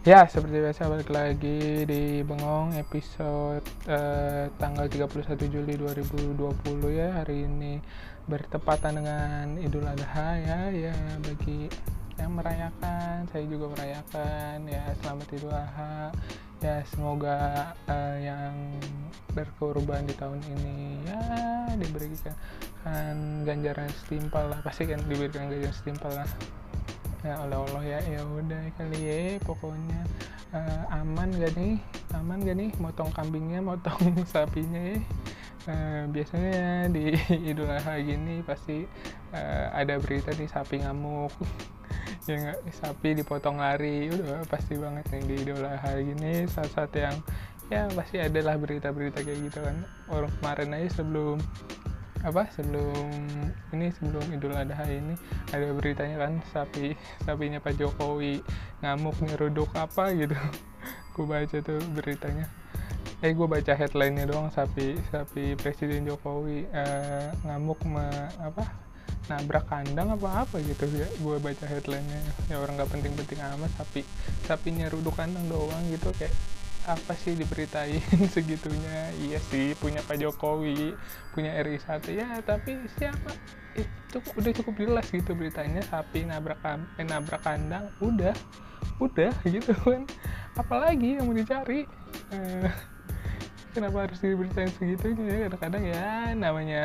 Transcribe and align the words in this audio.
Ya, 0.00 0.24
seperti 0.24 0.64
biasa 0.64 0.88
balik 0.88 1.12
lagi 1.12 1.84
di 1.84 2.24
Bengong 2.24 2.72
episode 2.72 3.60
eh, 3.84 4.48
tanggal 4.56 4.88
31 4.88 5.12
Juli 5.52 5.76
2020 5.76 6.40
ya. 6.88 7.20
Hari 7.20 7.44
ini 7.44 7.84
bertepatan 8.24 8.96
dengan 8.96 9.60
Idul 9.60 9.84
Adha 9.84 10.40
ya. 10.40 10.72
Ya 10.72 10.96
bagi 11.20 11.68
yang 12.16 12.32
merayakan, 12.32 13.28
saya 13.28 13.44
juga 13.44 13.76
merayakan 13.76 14.72
ya. 14.72 14.88
Selamat 15.04 15.28
Idul 15.36 15.52
Adha. 15.52 16.16
Ya, 16.64 16.80
semoga 16.88 17.76
eh, 17.84 18.16
yang 18.24 18.56
berkorban 19.36 20.08
di 20.08 20.16
tahun 20.16 20.40
ini 20.48 21.04
ya 21.12 21.20
diberikan 21.76 22.32
ganjaran 23.44 23.92
setimpal 24.00 24.48
lah. 24.48 24.64
Pasti 24.64 24.88
kan 24.88 25.04
diberikan 25.04 25.52
ganjaran 25.52 25.76
setimpal 25.76 26.24
lah 26.24 26.59
ya 27.20 27.34
Allah 27.36 27.60
Allah 27.68 27.84
ya 27.84 28.00
ya 28.00 28.20
udah 28.24 28.62
kali 28.80 29.00
ya 29.04 29.20
pokoknya 29.44 30.00
uh, 30.54 30.96
aman 31.00 31.30
gak 31.36 31.54
nih? 31.56 31.76
Aman 32.14 32.42
gak 32.42 32.56
nih? 32.58 32.70
Motong 32.78 33.10
kambingnya 33.14 33.60
motong 33.62 34.00
sapinya 34.32 34.80
ya. 34.80 34.98
Uh, 35.68 36.08
biasanya 36.08 36.88
di 36.88 37.12
Idul 37.52 37.68
Adha 37.68 38.00
gini 38.00 38.40
pasti 38.40 38.88
uh, 39.36 39.66
ada 39.76 40.00
berita 40.00 40.32
nih 40.34 40.48
sapi 40.48 40.82
ngamuk. 40.84 41.32
Ya 42.28 42.36
nggak? 42.36 42.58
Sapi 42.76 43.16
dipotong 43.16 43.58
lari 43.58 44.06
udah 44.12 44.44
pasti 44.46 44.78
banget 44.78 45.08
nih 45.10 45.22
di 45.24 45.34
Idul 45.46 45.64
Adha 45.66 45.98
gini. 45.98 46.46
Saat-saat 46.46 46.92
yang 46.94 47.16
ya 47.72 47.86
pasti 47.90 48.22
adalah 48.22 48.54
berita-berita 48.60 49.24
kayak 49.24 49.40
gitu 49.50 49.58
kan. 49.64 49.82
Orang 50.06 50.30
kemarin 50.38 50.74
aja 50.78 51.00
sebelum 51.00 51.40
apa 52.20 52.52
sebelum 52.52 53.08
ini 53.72 53.88
sebelum 53.96 54.24
Idul 54.28 54.52
Adha 54.52 54.84
ini 54.92 55.16
ada 55.56 55.72
beritanya 55.72 56.20
kan 56.20 56.32
sapi 56.52 56.92
sapinya 57.24 57.56
Pak 57.64 57.80
Jokowi 57.80 58.44
ngamuk 58.84 59.16
nyeruduk 59.24 59.72
apa 59.72 60.12
gitu. 60.12 60.36
Gue 61.16 61.24
baca 61.24 61.56
tuh 61.64 61.80
beritanya. 61.96 62.46
Eh 63.20 63.36
gue 63.36 63.44
baca 63.44 63.72
headline-nya 63.76 64.24
doang 64.24 64.48
sapi 64.48 64.96
sapi 65.12 65.52
Presiden 65.56 66.08
Jokowi 66.08 66.64
eh, 66.72 67.28
ngamuk 67.44 67.84
me, 67.84 68.08
apa 68.40 68.64
nabrak 69.28 69.68
kandang 69.68 70.16
apa 70.16 70.44
apa 70.44 70.56
gitu 70.64 70.88
ya. 70.88 71.08
Gue 71.20 71.36
baca 71.36 71.64
headline-nya. 71.68 72.20
Ya 72.48 72.56
orang 72.56 72.80
nggak 72.80 72.88
penting-penting 72.88 73.40
amat 73.56 73.72
sapi 73.76 74.04
sapinya 74.48 74.88
ruduk 74.88 75.12
kandang 75.16 75.44
doang 75.52 75.84
gitu 75.92 76.08
kayak 76.16 76.32
apa 76.88 77.12
sih 77.18 77.36
diberitain 77.36 78.00
segitunya? 78.34 79.12
Iya 79.20 79.38
sih 79.52 79.76
punya 79.76 80.00
Pak 80.04 80.16
Jokowi 80.16 80.96
punya 81.36 81.56
RI 81.60 81.76
1 81.76 82.08
ya 82.12 82.28
tapi 82.40 82.80
siapa? 82.96 83.32
Itu 83.76 84.24
udah 84.36 84.52
cukup 84.62 84.74
jelas 84.80 85.06
gitu 85.12 85.36
beritanya. 85.36 85.84
Sapi 85.84 86.24
nabrak 86.24 86.60
eh, 86.96 87.04
nabrak 87.04 87.44
kandang 87.44 87.92
udah 88.00 88.32
udah 89.02 89.32
gitu 89.54 89.72
kan. 89.84 90.08
Apalagi 90.56 91.20
yang 91.20 91.28
mau 91.28 91.36
dicari? 91.36 91.84
Eh, 92.32 92.70
kenapa 93.76 94.08
harus 94.08 94.18
diberitain 94.22 94.72
segitunya? 94.72 95.24
Ya 95.26 95.38
kadang-kadang 95.48 95.84
ya 95.84 96.08
namanya 96.36 96.84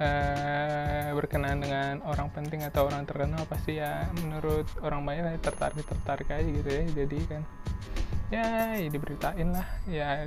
Uh, 0.00 1.12
berkenaan 1.12 1.60
dengan 1.60 2.00
orang 2.08 2.32
penting 2.32 2.64
atau 2.64 2.88
orang 2.88 3.04
terkenal 3.04 3.44
pasti 3.44 3.84
ya 3.84 4.08
menurut 4.16 4.64
orang 4.80 5.04
banyak 5.04 5.36
tertarik 5.44 5.84
tertarik 5.84 6.24
aja 6.32 6.48
gitu 6.48 6.70
ya. 6.72 6.82
Jadi 7.04 7.18
kan 7.28 7.44
ya, 8.30 8.78
ya 8.78 8.88
diberitain 8.88 9.50
lah. 9.50 9.68
Ya 9.86 10.26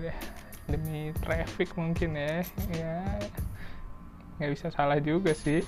demi 0.68 1.12
traffic 1.24 1.76
mungkin 1.76 2.16
ya. 2.16 2.44
Ya 2.72 2.96
nggak 4.38 4.52
bisa 4.54 4.68
salah 4.72 5.00
juga 5.00 5.32
sih. 5.36 5.64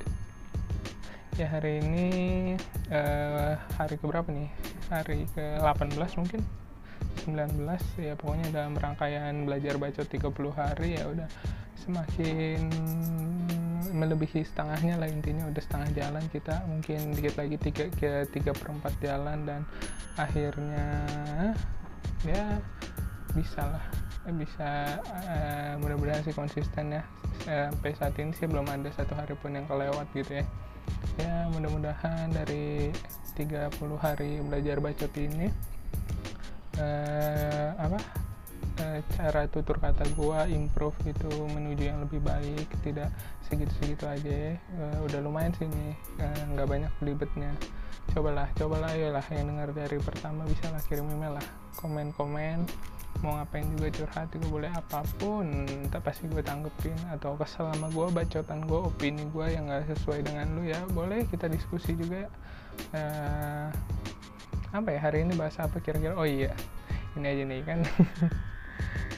Ya 1.36 1.52
hari 1.52 1.84
ini 1.84 2.08
uh, 2.92 3.60
hari 3.76 4.00
keberapa 4.00 4.32
nih? 4.32 4.48
Hari 4.88 5.28
ke 5.36 5.60
18 5.60 6.20
mungkin? 6.20 6.42
19 7.28 7.66
ya 8.00 8.14
pokoknya 8.16 8.48
dalam 8.54 8.78
rangkaian 8.78 9.44
belajar 9.44 9.76
baca 9.76 10.04
30 10.06 10.32
hari 10.56 10.96
ya 10.96 11.04
udah. 11.12 11.28
Semakin 11.76 12.72
melebihi 13.92 14.44
setengahnya 14.44 15.00
lah 15.00 15.08
intinya 15.12 15.44
udah 15.52 15.60
setengah 15.60 15.90
jalan 15.92 16.24
kita. 16.32 16.64
Mungkin 16.72 17.20
dikit 17.20 17.36
lagi 17.36 17.58
tiga 17.60 17.86
ke 17.92 18.12
tiga 18.32 18.52
perempat 18.56 18.96
jalan 19.04 19.44
dan 19.44 19.62
akhirnya 20.16 20.88
ya 22.26 22.60
bisa 23.36 23.62
lah. 23.68 23.86
Bisa 24.26 24.98
uh, 25.06 25.74
mudah-mudahan 25.78 26.26
sih 26.26 26.34
konsisten 26.34 26.98
ya. 26.98 27.04
Sampai 27.46 27.94
saat 27.94 28.18
ini 28.18 28.34
sih 28.34 28.50
belum 28.50 28.66
ada 28.66 28.90
satu 28.90 29.14
hari 29.14 29.38
pun 29.38 29.54
yang 29.54 29.70
kelewat 29.70 30.10
gitu 30.18 30.42
ya. 30.42 30.46
Ya 31.22 31.46
mudah-mudahan 31.54 32.34
dari 32.34 32.90
30 33.38 33.70
hari 34.00 34.40
belajar 34.42 34.80
bacot 34.80 35.12
ini 35.20 35.52
uh, 36.80 37.70
apa 37.76 38.00
uh, 38.80 39.00
cara 39.18 39.46
tutur 39.52 39.76
kata 39.78 40.08
gua 40.16 40.48
improve 40.48 40.96
itu 41.04 41.30
menuju 41.52 41.84
yang 41.84 42.00
lebih 42.02 42.24
baik 42.24 42.68
tidak 42.82 43.12
segitu-segitu 43.46 44.08
aja 44.08 44.32
ya. 44.32 44.54
Uh, 44.80 45.06
udah 45.06 45.20
lumayan 45.20 45.52
sih 45.60 45.68
nih 45.68 45.94
nggak 46.56 46.68
banyak 46.70 46.92
belibetnya 47.04 47.52
cobalah 48.14 48.48
cobalah 48.54 48.90
ayolah. 48.94 49.26
Yang 49.32 49.46
dengar 49.50 49.70
dari 49.74 49.98
pertama 50.02 50.42
bisa 50.46 50.70
lah 50.70 50.82
kirim 50.86 51.08
email 51.10 51.38
lah. 51.40 51.48
Komen-komen 51.80 52.68
mau 53.24 53.40
ngapain 53.40 53.64
juga 53.80 53.88
curhat 53.96 54.28
juga 54.36 54.48
boleh 54.52 54.72
apa 54.72 55.02
pun. 55.18 55.48
Tak 55.90 56.02
pasti 56.04 56.28
gue 56.28 56.44
tanggepin. 56.44 56.98
Atau 57.10 57.40
kesel 57.40 57.72
sama 57.74 57.88
gue 57.90 58.08
bacotan 58.12 58.68
gue 58.68 58.80
opini 58.80 59.24
gue 59.32 59.48
yang 59.50 59.72
gak 59.72 59.90
sesuai 59.96 60.22
dengan 60.28 60.46
lu 60.54 60.68
ya 60.68 60.80
boleh 60.92 61.26
kita 61.32 61.48
diskusi 61.48 61.96
juga. 61.96 62.28
Uh, 62.92 63.72
apa 64.76 64.92
ya 64.92 65.00
hari 65.00 65.24
ini 65.24 65.34
bahasa 65.40 65.66
apa 65.66 65.80
kira-kira? 65.80 66.20
Oh 66.20 66.28
iya 66.28 66.52
ini 67.16 67.26
aja 67.26 67.44
nih 67.48 67.62
kan. 67.64 67.80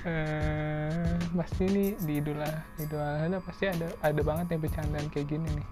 Uh, 0.05 1.17
pasti 1.37 1.65
ini 1.65 1.85
di 1.97 2.21
idul 2.21 2.37
adha 2.41 3.37
pasti 3.41 3.65
ada 3.65 3.89
ada 4.05 4.21
banget 4.21 4.53
nih 4.53 4.59
bercandaan 4.61 5.07
kayak 5.09 5.27
gini 5.29 5.49
nih 5.57 5.67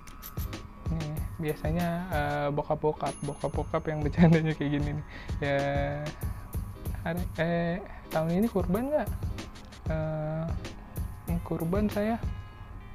biasanya 1.36 1.88
uh, 2.12 2.48
bokap-bokap 2.56 3.16
bokap-bokap 3.24 3.84
yang 3.92 4.00
bercandanya 4.00 4.54
kayak 4.56 4.72
gini 4.80 4.90
nih 4.96 5.06
ya 5.44 5.60
hari 7.04 7.24
eh 7.38 7.78
tahun 8.10 8.40
ini 8.40 8.48
kurban 8.48 8.88
nggak 8.90 9.10
uh, 9.92 10.48
kurban 11.44 11.92
saya 11.92 12.18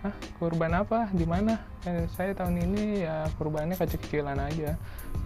Hah, 0.00 0.16
kurban 0.40 0.72
apa? 0.72 1.12
Di 1.12 1.28
mana? 1.28 1.60
Eh, 1.84 2.08
saya 2.16 2.32
tahun 2.32 2.56
ini 2.56 3.04
ya 3.04 3.28
kurbannya 3.36 3.76
kecil-kecilan 3.76 4.40
aja. 4.40 4.72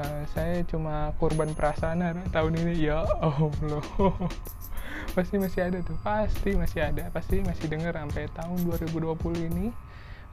Uh, 0.03 0.27
saya 0.35 0.67
cuma 0.67 1.15
kurban 1.23 1.55
perasaan 1.55 2.03
tahun 2.35 2.59
ini. 2.59 2.83
Ya 2.83 3.07
Allah. 3.23 3.87
pasti 5.15 5.39
masih 5.39 5.71
ada 5.71 5.79
tuh. 5.79 5.95
Pasti 6.03 6.59
masih 6.59 6.91
ada. 6.91 7.07
Pasti 7.15 7.39
masih 7.39 7.71
dengar 7.71 7.95
sampai 7.95 8.27
tahun 8.35 8.59
2020 8.67 9.15
ini. 9.47 9.71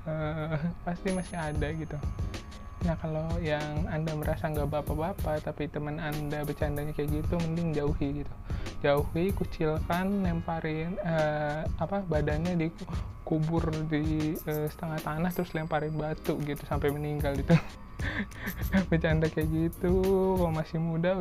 Uh, 0.09 0.58
pasti 0.81 1.13
masih 1.13 1.38
ada 1.38 1.68
gitu. 1.78 1.98
Nah 2.81 2.97
kalau 2.97 3.30
yang 3.38 3.86
anda 3.94 4.18
merasa 4.18 4.50
nggak 4.50 4.69
bapak-bapak 4.74 5.46
tapi 5.46 5.69
teman 5.69 6.02
anda 6.02 6.42
bercandanya 6.42 6.94
kayak 6.97 7.22
gitu, 7.22 7.38
mending 7.38 7.78
jauhi 7.78 8.25
gitu. 8.25 8.34
Jauhi, 8.81 9.30
kucilkan, 9.38 10.25
lemparin 10.25 10.97
uh, 11.06 11.62
apa 11.78 12.02
badannya 12.02 12.58
dikubur 12.58 13.69
di 13.86 14.34
uh, 14.50 14.66
setengah 14.66 15.00
tanah 15.06 15.30
terus 15.30 15.53
lemparin 15.53 15.94
batu 15.94 16.34
gitu 16.42 16.66
sampai 16.66 16.90
meninggal 16.90 17.38
itu. 17.38 17.53
bercanda 18.89 19.28
kayak 19.28 19.50
gitu 19.50 19.91
kalau 20.38 20.51
masih 20.53 20.78
muda. 20.81 21.17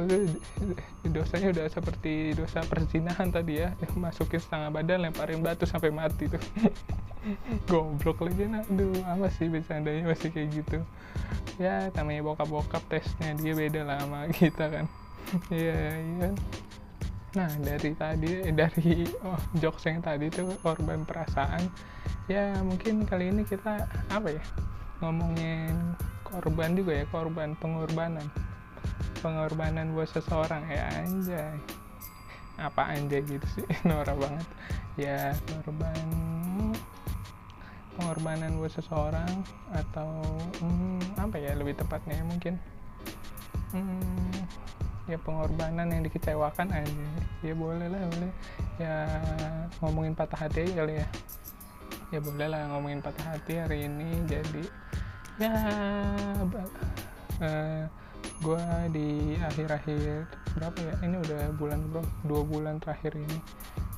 Dosanya 1.05 1.53
udah 1.53 1.67
seperti 1.71 2.35
dosa 2.35 2.65
perzinahan 2.65 3.29
tadi 3.31 3.63
ya. 3.63 3.75
Masukin 3.97 4.41
setengah 4.41 4.71
badan 4.73 5.09
lemparin 5.09 5.41
batu 5.41 5.65
sampai 5.65 5.93
mati 5.93 6.29
tuh. 6.31 6.43
Goblok 7.69 8.25
lagi 8.25 8.49
nah 8.49 8.65
aduh 8.65 8.97
apa 9.05 9.29
sih 9.29 9.53
bercandanya 9.53 10.09
masih 10.09 10.33
kayak 10.33 10.49
gitu. 10.57 10.79
Ya 11.61 11.93
namanya 11.93 12.25
bokap-bokap 12.25 12.81
tesnya 12.89 13.37
dia 13.37 13.53
beda 13.53 13.85
lah 13.85 13.99
sama 14.01 14.29
kita 14.33 14.67
kan. 14.69 14.87
Iya 15.53 16.01
iya 16.01 16.15
kan. 16.27 16.35
Nah 17.31 17.51
dari 17.63 17.91
tadi 17.95 18.31
eh, 18.43 18.55
dari 18.57 19.07
oh, 19.23 19.39
jokes 19.63 19.87
yang 19.87 20.03
tadi 20.03 20.27
tuh 20.33 20.51
korban 20.65 21.07
perasaan. 21.07 21.71
Ya 22.27 22.57
mungkin 22.65 23.07
kali 23.07 23.31
ini 23.31 23.47
kita 23.47 23.87
apa 24.11 24.29
ya 24.35 24.43
ngomongin 25.01 25.97
korban 26.31 26.79
juga 26.79 26.93
ya 26.95 27.05
korban 27.11 27.59
pengorbanan. 27.59 28.27
Pengorbanan 29.21 29.93
buat 29.93 30.09
seseorang 30.09 30.63
ya 30.71 30.87
anjay. 31.03 31.59
Apa 32.57 32.95
anjay 32.95 33.21
gitu 33.27 33.47
sih? 33.51 33.67
Norak 33.89 34.17
banget. 34.17 34.47
Ya 34.95 35.35
korban 35.51 36.07
pengorbanan 37.99 38.57
buat 38.57 38.73
seseorang 38.73 39.45
atau 39.75 40.25
hmm, 40.63 41.21
apa 41.21 41.37
ya 41.37 41.53
lebih 41.59 41.77
tepatnya 41.77 42.23
mungkin. 42.25 42.57
Hmm, 43.71 44.35
ya 45.07 45.19
pengorbanan 45.21 45.95
yang 45.95 46.03
dikecewakan 46.03 46.75
aja 46.75 47.07
ya 47.45 47.55
boleh 47.55 47.87
lah 47.91 48.01
boleh. 48.09 48.33
Ya 48.81 48.95
ngomongin 49.85 50.15
patah 50.17 50.49
hati 50.49 50.71
kali 50.73 51.03
ya. 51.03 51.07
Ya 52.11 52.19
boleh 52.19 52.47
lah 52.49 52.71
ngomongin 52.73 53.05
patah 53.05 53.37
hati 53.37 53.61
hari 53.61 53.87
ini 53.87 54.25
jadi 54.27 54.65
ya 55.41 55.57
uh, 57.41 57.85
gue 58.41 58.65
di 58.93 59.09
akhir-akhir 59.41 60.29
berapa 60.57 60.79
ya? 60.81 60.95
Ini 61.05 61.17
udah 61.21 61.43
bulan 61.57 61.81
bro 61.93 62.05
dua 62.25 62.43
bulan 62.45 62.77
terakhir 62.81 63.17
ini. 63.17 63.39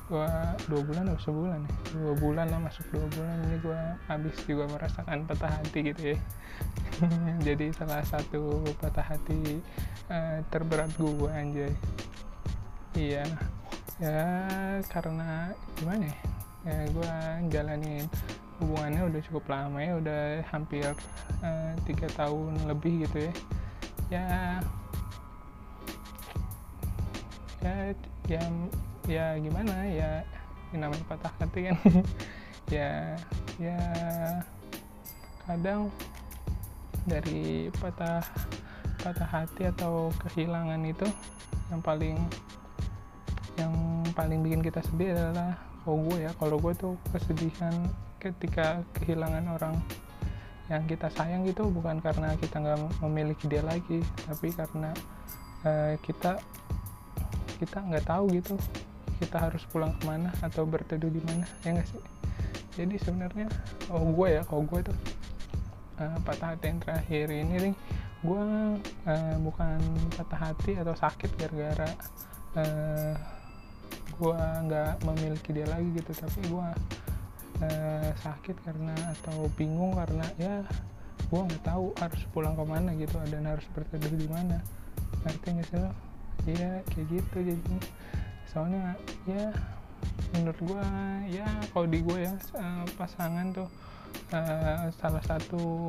Gue 0.07 0.27
dua 0.67 0.81
bulan 0.83 1.03
atau 1.11 1.31
sebulan 1.31 1.59
ya? 1.63 1.71
Dua 1.95 2.13
bulan 2.19 2.45
lah 2.51 2.59
masuk 2.59 2.85
dua 2.91 3.07
bulan. 3.15 3.35
Ini 3.47 3.57
gue 3.59 3.79
habis 4.07 4.35
juga 4.47 4.67
merasakan 4.71 5.27
patah 5.27 5.51
hati 5.51 5.79
gitu 5.91 6.15
ya. 6.15 6.19
Jadi 7.47 7.71
salah 7.75 8.03
satu 8.03 8.63
patah 8.79 9.15
hati 9.15 9.63
uh, 10.11 10.39
terberat 10.51 10.91
gue 10.95 11.31
anjay. 11.31 11.73
Iya. 12.95 13.23
Ya 14.01 14.19
karena 14.91 15.53
gimana 15.79 16.09
ya, 16.09 16.17
ya 16.63 16.77
gue 16.87 17.13
jalanin. 17.51 18.05
Hubungannya 18.61 19.01
udah 19.11 19.21
cukup 19.27 19.43
lama 19.51 19.77
ya 19.83 19.93
udah 19.99 20.21
hampir 20.47 20.87
uh, 21.43 21.71
tiga 21.83 22.07
tahun 22.15 22.55
lebih 22.67 23.07
gitu 23.07 23.27
ya. 23.27 23.33
Ya 24.11 24.27
ya 27.63 27.75
ya 28.27 28.43
ya 29.07 29.25
gimana 29.39 29.87
ya 29.87 30.11
ini 30.71 30.77
namanya 30.79 31.05
patah 31.07 31.33
hati 31.39 31.59
kan. 31.71 31.77
Ya 32.71 33.19
ya 33.59 33.77
kadang 35.43 35.91
dari 37.03 37.67
patah 37.75 38.23
patah 39.03 39.27
hati 39.27 39.67
atau 39.67 40.09
kehilangan 40.23 40.79
itu 40.87 41.03
yang 41.67 41.83
paling 41.83 42.15
yang 43.59 43.73
paling 44.15 44.39
bikin 44.41 44.63
kita 44.63 44.79
sedih 44.79 45.11
adalah 45.11 45.59
kalau 45.83 45.99
gue 46.07 46.17
ya. 46.23 46.31
Kalau 46.39 46.57
gue 46.59 46.73
tuh 46.73 46.93
kesedihan 47.11 47.75
ketika 48.23 48.79
kehilangan 48.95 49.45
orang 49.51 49.75
yang 50.71 50.87
kita 50.87 51.11
sayang 51.11 51.43
gitu 51.43 51.67
bukan 51.67 51.99
karena 51.99 52.39
kita 52.39 52.55
nggak 52.63 53.03
memiliki 53.03 53.51
dia 53.51 53.59
lagi 53.67 53.99
tapi 54.23 54.47
karena 54.55 54.95
uh, 55.67 55.99
kita 55.99 56.39
kita 57.59 57.83
nggak 57.83 58.07
tahu 58.07 58.31
gitu 58.31 58.55
kita 59.19 59.43
harus 59.43 59.63
pulang 59.67 59.91
ke 59.99 60.07
mana 60.07 60.31
atau 60.39 60.63
berteduh 60.63 61.11
di 61.11 61.19
mana 61.23 61.43
ya 61.67 61.75
nggak 61.75 61.87
sih? 61.87 62.03
Jadi 62.79 62.95
sebenarnya 62.95 63.47
oh 63.91 64.07
gue 64.15 64.39
ya 64.39 64.41
kalau 64.47 64.63
gue 64.63 64.79
tuh 64.87 64.97
uh, 65.99 66.17
patah 66.23 66.55
hati 66.55 66.65
yang 66.71 66.79
terakhir 66.79 67.25
ini 67.29 67.55
nih 67.69 67.75
gue 68.23 68.43
uh, 69.07 69.35
bukan 69.43 69.79
patah 70.15 70.39
hati 70.51 70.79
atau 70.79 70.95
sakit 70.95 71.31
gara-gara 71.35 71.91
uh, 72.55 73.13
gue 74.23 74.39
nggak 74.39 75.03
memiliki 75.03 75.49
dia 75.51 75.67
lagi 75.67 75.91
gitu 75.99 76.15
tapi 76.15 76.39
gue 76.47 76.67
uh, 77.59 78.09
sakit 78.23 78.55
karena 78.63 78.95
atau 79.19 79.51
bingung 79.59 79.99
karena 79.99 80.23
ya 80.39 80.63
gue 81.27 81.41
nggak 81.43 81.63
tahu 81.67 81.91
harus 81.99 82.23
pulang 82.31 82.55
ke 82.55 82.63
mana 82.63 82.95
gitu 82.95 83.19
dan 83.27 83.43
harus 83.43 83.67
berteduh 83.75 84.15
di 84.15 84.27
mana. 84.31 84.63
Nggak 85.27 85.67
sih 85.67 85.79
lo 85.79 85.91
iya 86.47 86.83
kayak 86.91 87.07
gitu 87.07 87.37
jadi 87.39 87.75
soalnya 88.51 88.99
ya 89.23 89.51
menurut 90.35 90.59
gue 90.59 90.85
ya 91.31 91.47
kalau 91.71 91.87
di 91.87 91.99
gue 92.03 92.19
ya 92.27 92.33
uh, 92.59 92.83
pasangan 92.99 93.55
tuh 93.55 93.69
uh, 94.35 94.91
salah 94.99 95.23
satu 95.23 95.87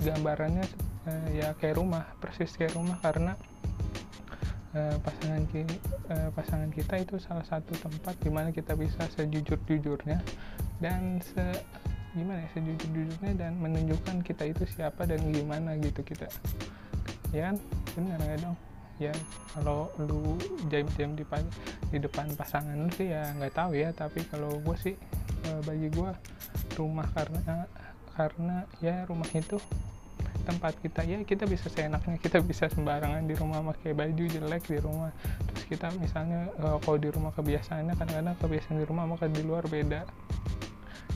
gambarannya 0.00 0.64
uh, 1.06 1.28
ya 1.30 1.52
kayak 1.60 1.76
rumah 1.76 2.08
persis 2.18 2.56
kayak 2.56 2.74
rumah 2.74 2.96
karena 3.04 3.36
uh, 4.76 4.96
pasangan 5.00 5.44
kita, 5.48 5.74
uh, 6.12 6.30
pasangan 6.32 6.70
kita 6.72 6.94
itu 7.00 7.14
salah 7.20 7.44
satu 7.44 7.72
tempat 7.78 8.14
di 8.20 8.30
mana 8.32 8.48
kita 8.50 8.76
bisa 8.76 9.04
sejujur-jujurnya 9.16 10.18
dan 10.82 11.20
se 11.22 11.42
gimana 12.12 12.44
ya 12.44 12.48
sejujur-jujurnya 12.52 13.32
dan 13.40 13.56
menunjukkan 13.56 14.20
kita 14.20 14.52
itu 14.52 14.68
siapa 14.68 15.08
dan 15.08 15.24
gimana 15.32 15.76
gitu 15.80 16.04
kita. 16.04 16.28
Ya 17.32 17.52
kan? 17.52 17.56
Benar 17.96 18.20
nggak 18.20 18.40
dong? 18.44 18.56
Ya 19.00 19.14
kalau 19.56 19.88
lu 19.96 20.36
jam-jam 20.68 21.16
di 21.16 21.24
di 21.88 21.98
depan 22.00 22.28
pasangan 22.36 22.76
lu 22.76 22.88
sih 22.92 23.08
ya 23.12 23.32
nggak 23.36 23.56
tahu 23.56 23.72
ya 23.76 23.90
tapi 23.96 24.24
kalau 24.28 24.60
gue 24.60 24.76
sih 24.78 24.94
eh, 25.48 25.60
bagi 25.64 25.88
gue 25.88 26.10
rumah 26.76 27.08
karena 27.16 27.66
karena 28.12 28.56
ya 28.84 29.08
rumah 29.08 29.28
itu 29.32 29.56
tempat 30.42 30.74
kita 30.82 31.06
ya 31.06 31.22
kita 31.22 31.46
bisa 31.46 31.70
seenaknya 31.70 32.18
kita 32.18 32.42
bisa 32.42 32.66
sembarangan 32.66 33.22
di 33.24 33.34
rumah 33.38 33.62
pakai 33.72 33.94
baju 33.94 34.24
jelek 34.26 34.64
di 34.66 34.78
rumah. 34.82 35.10
Terus 35.50 35.64
kita 35.70 35.88
misalnya 35.98 36.50
uh, 36.58 36.78
kalau 36.82 36.98
di 36.98 37.08
rumah 37.08 37.32
kebiasaannya 37.36 37.94
kadang-kadang 37.94 38.36
kebiasaan 38.42 38.76
di 38.82 38.86
rumah 38.86 39.04
maka 39.06 39.30
di 39.30 39.42
luar 39.44 39.64
beda. 39.68 40.02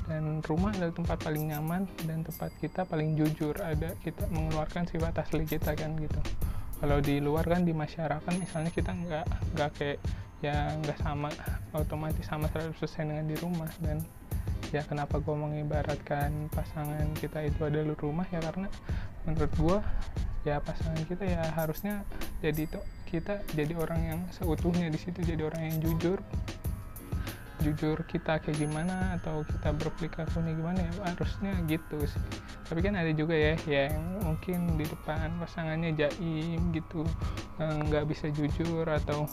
Dan 0.06 0.38
rumah 0.46 0.70
adalah 0.70 0.94
tempat 0.94 1.18
paling 1.18 1.50
nyaman 1.50 1.82
dan 2.06 2.22
tempat 2.22 2.54
kita 2.62 2.86
paling 2.86 3.18
jujur 3.18 3.58
ada 3.58 3.90
kita 4.06 4.22
mengeluarkan 4.30 4.86
sifat 4.86 5.18
asli 5.18 5.42
kita 5.42 5.74
kan 5.74 5.98
gitu. 5.98 6.20
Kalau 6.78 7.02
di 7.02 7.18
luar 7.18 7.42
kan 7.42 7.66
di 7.66 7.74
masyarakat 7.74 8.32
misalnya 8.38 8.70
kita 8.70 8.94
nggak 8.94 9.26
nggak 9.56 9.70
kayak 9.74 9.98
ya 10.44 10.68
nggak 10.84 10.98
sama 11.00 11.32
otomatis 11.72 12.22
sama 12.28 12.46
100% 12.52 12.76
dengan 13.02 13.24
di 13.24 13.36
rumah 13.40 13.72
dan 13.80 14.04
ya 14.76 14.82
kenapa 14.84 15.16
gue 15.24 15.32
mengibaratkan 15.32 16.52
pasangan 16.52 17.08
kita 17.16 17.48
itu 17.48 17.64
adalah 17.64 17.96
rumah 17.96 18.28
ya 18.28 18.44
karena 18.44 18.68
menurut 19.24 19.52
gue 19.56 19.78
ya 20.44 20.60
pasangan 20.62 21.00
kita 21.08 21.24
ya 21.26 21.42
harusnya 21.56 22.06
jadi 22.44 22.68
itu 22.68 22.78
kita 23.08 23.42
jadi 23.56 23.74
orang 23.74 24.00
yang 24.02 24.20
seutuhnya 24.30 24.92
di 24.92 24.98
situ 25.00 25.22
jadi 25.24 25.42
orang 25.48 25.62
yang 25.72 25.76
jujur. 25.82 26.18
Jujur 27.64 27.98
kita 28.06 28.38
kayak 28.38 28.62
gimana 28.62 29.18
atau 29.18 29.42
kita 29.42 29.74
berperilakunya 29.74 30.52
gimana 30.54 30.78
ya 30.86 30.92
harusnya 31.02 31.52
gitu 31.66 31.98
sih. 32.06 32.22
Tapi 32.68 32.78
kan 32.84 32.94
ada 32.94 33.10
juga 33.10 33.34
ya 33.34 33.58
yang 33.66 34.22
mungkin 34.22 34.78
di 34.78 34.86
depan 34.86 35.34
pasangannya 35.42 35.96
jaim 35.98 36.60
gitu 36.70 37.02
eh, 37.58 37.76
nggak 37.90 38.06
bisa 38.06 38.30
jujur 38.30 38.86
atau 38.86 39.26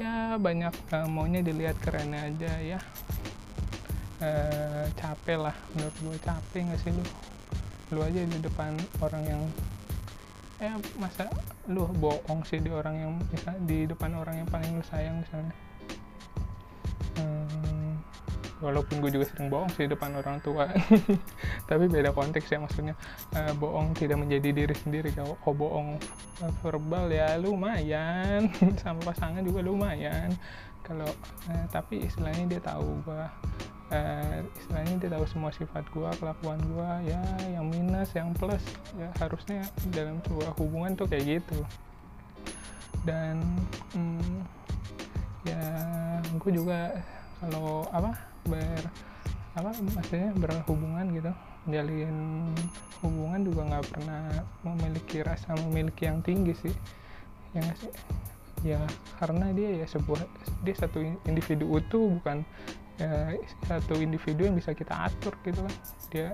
ya 0.00 0.40
banyak 0.40 0.72
uh, 0.90 1.06
maunya 1.06 1.44
dilihat 1.44 1.76
keren 1.84 2.16
aja 2.16 2.52
ya 2.58 2.80
uh, 4.22 4.86
capek 4.94 5.36
lah 5.50 5.56
menurut 5.74 5.96
gue 6.00 6.16
capek 6.22 6.60
nggak 6.70 6.80
sih 6.80 6.90
lu? 6.94 7.04
Lu 7.92 8.00
aja 8.00 8.22
di 8.22 8.38
depan 8.40 8.72
orang 9.02 9.22
yang 9.26 9.42
ya 10.62 10.78
masa 10.94 11.26
lu 11.66 11.90
bohong 11.98 12.46
sih 12.46 12.62
di 12.62 12.70
orang 12.70 12.94
yang 12.94 13.12
misal 13.34 13.58
di 13.66 13.82
depan 13.82 14.14
orang 14.14 14.46
yang 14.46 14.48
paling 14.48 14.70
lu 14.78 14.84
sayang 14.86 15.18
misalnya. 15.18 15.54
Hmm, 17.18 17.98
walaupun 18.62 19.02
gue 19.02 19.10
juga 19.10 19.26
sering 19.26 19.50
bohong 19.50 19.68
sih 19.74 19.84
di 19.84 19.92
depan 19.92 20.14
orang 20.14 20.38
tua. 20.38 20.70
Tapi 21.68 21.84
beda 21.90 22.14
konteks 22.14 22.46
ya 22.46 22.62
maksudnya. 22.62 22.94
Uh, 23.34 23.52
bohong 23.58 23.92
tidak 23.98 24.22
menjadi 24.22 24.54
diri 24.54 24.74
sendiri. 24.78 25.10
Kalau 25.10 25.34
oh, 25.34 25.52
bohong 25.54 25.98
uh, 26.40 26.52
verbal 26.62 27.10
ya 27.10 27.34
lumayan. 27.42 28.48
Sama 28.82 29.02
pasangan 29.02 29.42
juga 29.42 29.66
lumayan. 29.66 30.30
Kalau 30.86 31.10
uh, 31.50 31.66
tapi 31.74 32.06
istilahnya 32.06 32.46
dia 32.46 32.62
tahu 32.62 33.02
gue 33.02 33.24
uh, 33.92 34.40
istilahnya 34.58 34.94
dia 34.98 35.10
tahu 35.12 35.24
semua 35.28 35.50
sifat 35.52 35.84
gue 35.92 36.10
kelakuan 36.18 36.58
gue 36.58 36.90
ya 37.12 37.20
yang 37.52 37.68
minus 37.68 38.10
yang 38.16 38.32
plus 38.34 38.64
ya 38.96 39.12
harusnya 39.20 39.62
dalam 39.92 40.18
sebuah 40.24 40.56
hubungan 40.56 40.96
tuh 40.96 41.06
kayak 41.06 41.40
gitu. 41.40 41.60
Dan 43.04 43.42
hmm, 43.92 44.46
ya 45.44 45.62
gue 46.38 46.52
juga 46.54 46.96
kalau 47.42 47.86
apa 47.92 48.16
ber 48.48 48.82
apa 49.52 49.70
maksudnya 49.92 50.32
berhubungan 50.40 51.12
gitu 51.12 51.32
jalin 51.68 52.16
hubungan 53.04 53.40
juga 53.46 53.60
nggak 53.70 53.86
pernah 53.94 54.22
memiliki 54.66 55.22
rasa 55.22 55.54
memiliki 55.68 56.08
yang 56.08 56.24
tinggi 56.24 56.54
sih. 56.58 56.74
Ya 57.52 57.62
sih? 57.76 57.92
Ya 58.62 58.80
karena 59.18 59.50
dia 59.52 59.82
ya 59.82 59.86
sebuah 59.86 60.22
dia 60.62 60.74
satu 60.78 61.02
individu 61.26 61.66
utuh 61.68 62.18
bukan 62.18 62.46
ya, 63.02 63.34
satu 63.66 63.98
individu 63.98 64.46
yang 64.46 64.54
bisa 64.54 64.70
kita 64.70 65.10
atur 65.10 65.34
gitu 65.42 65.66
kan. 65.66 65.74
Dia 66.14 66.28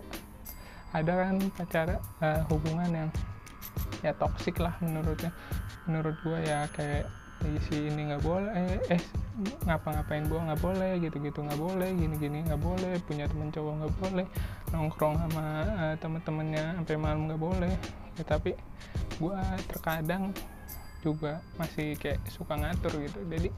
ada 0.92 1.12
kan 1.24 1.36
pacar 1.56 1.88
uh, 2.20 2.40
hubungan 2.52 2.90
yang 2.92 3.10
ya 4.04 4.12
toksik 4.12 4.60
lah 4.60 4.76
menurutnya. 4.84 5.32
Menurut 5.88 6.16
gua 6.20 6.38
ya 6.44 6.68
kayak 6.76 7.08
si 7.70 7.86
ini 7.86 8.10
nggak 8.10 8.22
boleh 8.26 8.50
eh, 8.50 8.98
eh 8.98 9.02
ngapa-ngapain 9.62 10.26
gua 10.26 10.50
nggak 10.50 10.58
boleh 10.58 10.98
gitu-gitu 10.98 11.38
nggak 11.46 11.60
boleh 11.62 11.86
gini-gini 11.94 12.42
nggak 12.50 12.58
boleh 12.58 12.98
punya 13.06 13.30
temen 13.30 13.54
cowok 13.54 13.74
nggak 13.78 13.94
boleh 14.02 14.26
nongkrong 14.74 15.14
sama 15.22 15.44
uh, 15.62 15.94
temen-temennya 16.02 16.82
sampai 16.82 16.96
malam 16.98 17.30
nggak 17.30 17.40
boleh. 17.40 17.74
Ya 18.18 18.22
tapi 18.26 18.58
gua 19.22 19.38
terkadang 19.70 20.34
juga 20.98 21.38
masih 21.54 21.94
kayak 21.98 22.18
suka 22.30 22.58
ngatur 22.58 22.98
gitu. 23.02 23.18
Jadi 23.30 23.48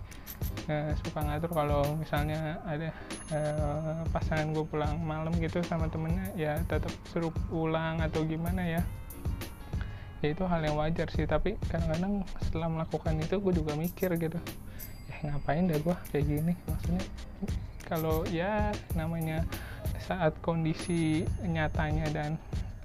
uh, 0.69 0.93
suka 1.01 1.21
ngatur 1.25 1.51
kalau 1.53 1.83
misalnya 1.97 2.61
ada 2.69 2.93
uh, 3.33 4.05
pasangan 4.13 4.53
gue 4.53 4.65
pulang 4.69 5.01
malam 5.01 5.33
gitu 5.41 5.65
sama 5.65 5.89
temennya 5.89 6.29
ya 6.37 6.61
tetap 6.69 6.93
seru 7.09 7.33
pulang 7.49 8.01
atau 8.05 8.25
gimana 8.25 8.65
ya. 8.65 8.83
Ya 10.21 10.37
itu 10.37 10.45
hal 10.45 10.61
yang 10.61 10.77
wajar 10.77 11.09
sih 11.09 11.25
tapi 11.25 11.57
kadang-kadang 11.73 12.29
setelah 12.45 12.69
melakukan 12.69 13.17
itu 13.17 13.41
gue 13.41 13.53
juga 13.57 13.73
mikir 13.73 14.13
gitu. 14.21 14.37
Ya 15.09 15.33
ngapain 15.33 15.65
dah 15.65 15.81
gue 15.81 15.97
kayak 16.13 16.25
gini? 16.29 16.53
Maksudnya 16.69 17.05
kalau 17.89 18.23
ya 18.29 18.71
namanya 18.93 19.49
saat 20.05 20.37
kondisi 20.45 21.25
nyatanya 21.43 22.07
dan 22.13 22.37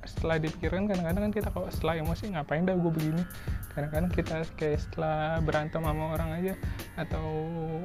setelah 0.06 0.38
dipikirkan 0.38 0.86
kadang-kadang 0.86 1.30
kan 1.30 1.34
kita 1.34 1.50
kalau 1.50 1.68
setelah 1.74 2.00
emosi 2.00 2.24
ngapain 2.34 2.64
dah 2.64 2.78
gue 2.78 2.92
begini? 2.94 3.24
Kadang-kadang 3.76 4.12
kita 4.14 4.36
kayak 4.56 4.80
setelah 4.82 5.42
berantem 5.44 5.84
sama 5.84 6.16
orang 6.16 6.30
aja 6.40 6.54
atau 6.96 7.28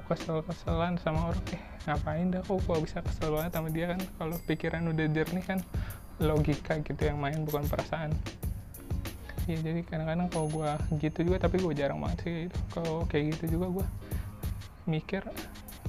kesel-keselan 0.07 1.01
sama 1.03 1.35
orang 1.35 1.45
eh 1.57 1.63
ngapain 1.89 2.31
dah 2.31 2.41
kok 2.45 2.61
gue 2.63 2.77
bisa 2.85 3.03
kesel 3.03 3.35
banget 3.35 3.53
sama 3.57 3.69
dia? 3.73 3.87
Kan 3.97 4.01
kalau 4.21 4.37
pikiran 4.47 4.87
udah 4.93 5.07
jernih 5.11 5.45
kan 5.45 5.59
logika 6.21 6.79
gitu 6.85 7.03
yang 7.03 7.19
main 7.19 7.43
bukan 7.43 7.65
perasaan. 7.67 8.13
Ya 9.49 9.59
jadi 9.59 9.83
kadang-kadang 9.83 10.29
kalau 10.31 10.47
gue 10.47 10.71
gitu 11.03 11.27
juga 11.27 11.43
tapi 11.43 11.59
gue 11.59 11.73
jarang 11.75 11.99
banget 11.99 12.19
sih 12.23 12.33
gitu. 12.47 12.59
kalau 12.71 13.03
kayak 13.09 13.35
gitu 13.35 13.59
juga 13.59 13.67
gue 13.83 13.87
mikir 14.87 15.23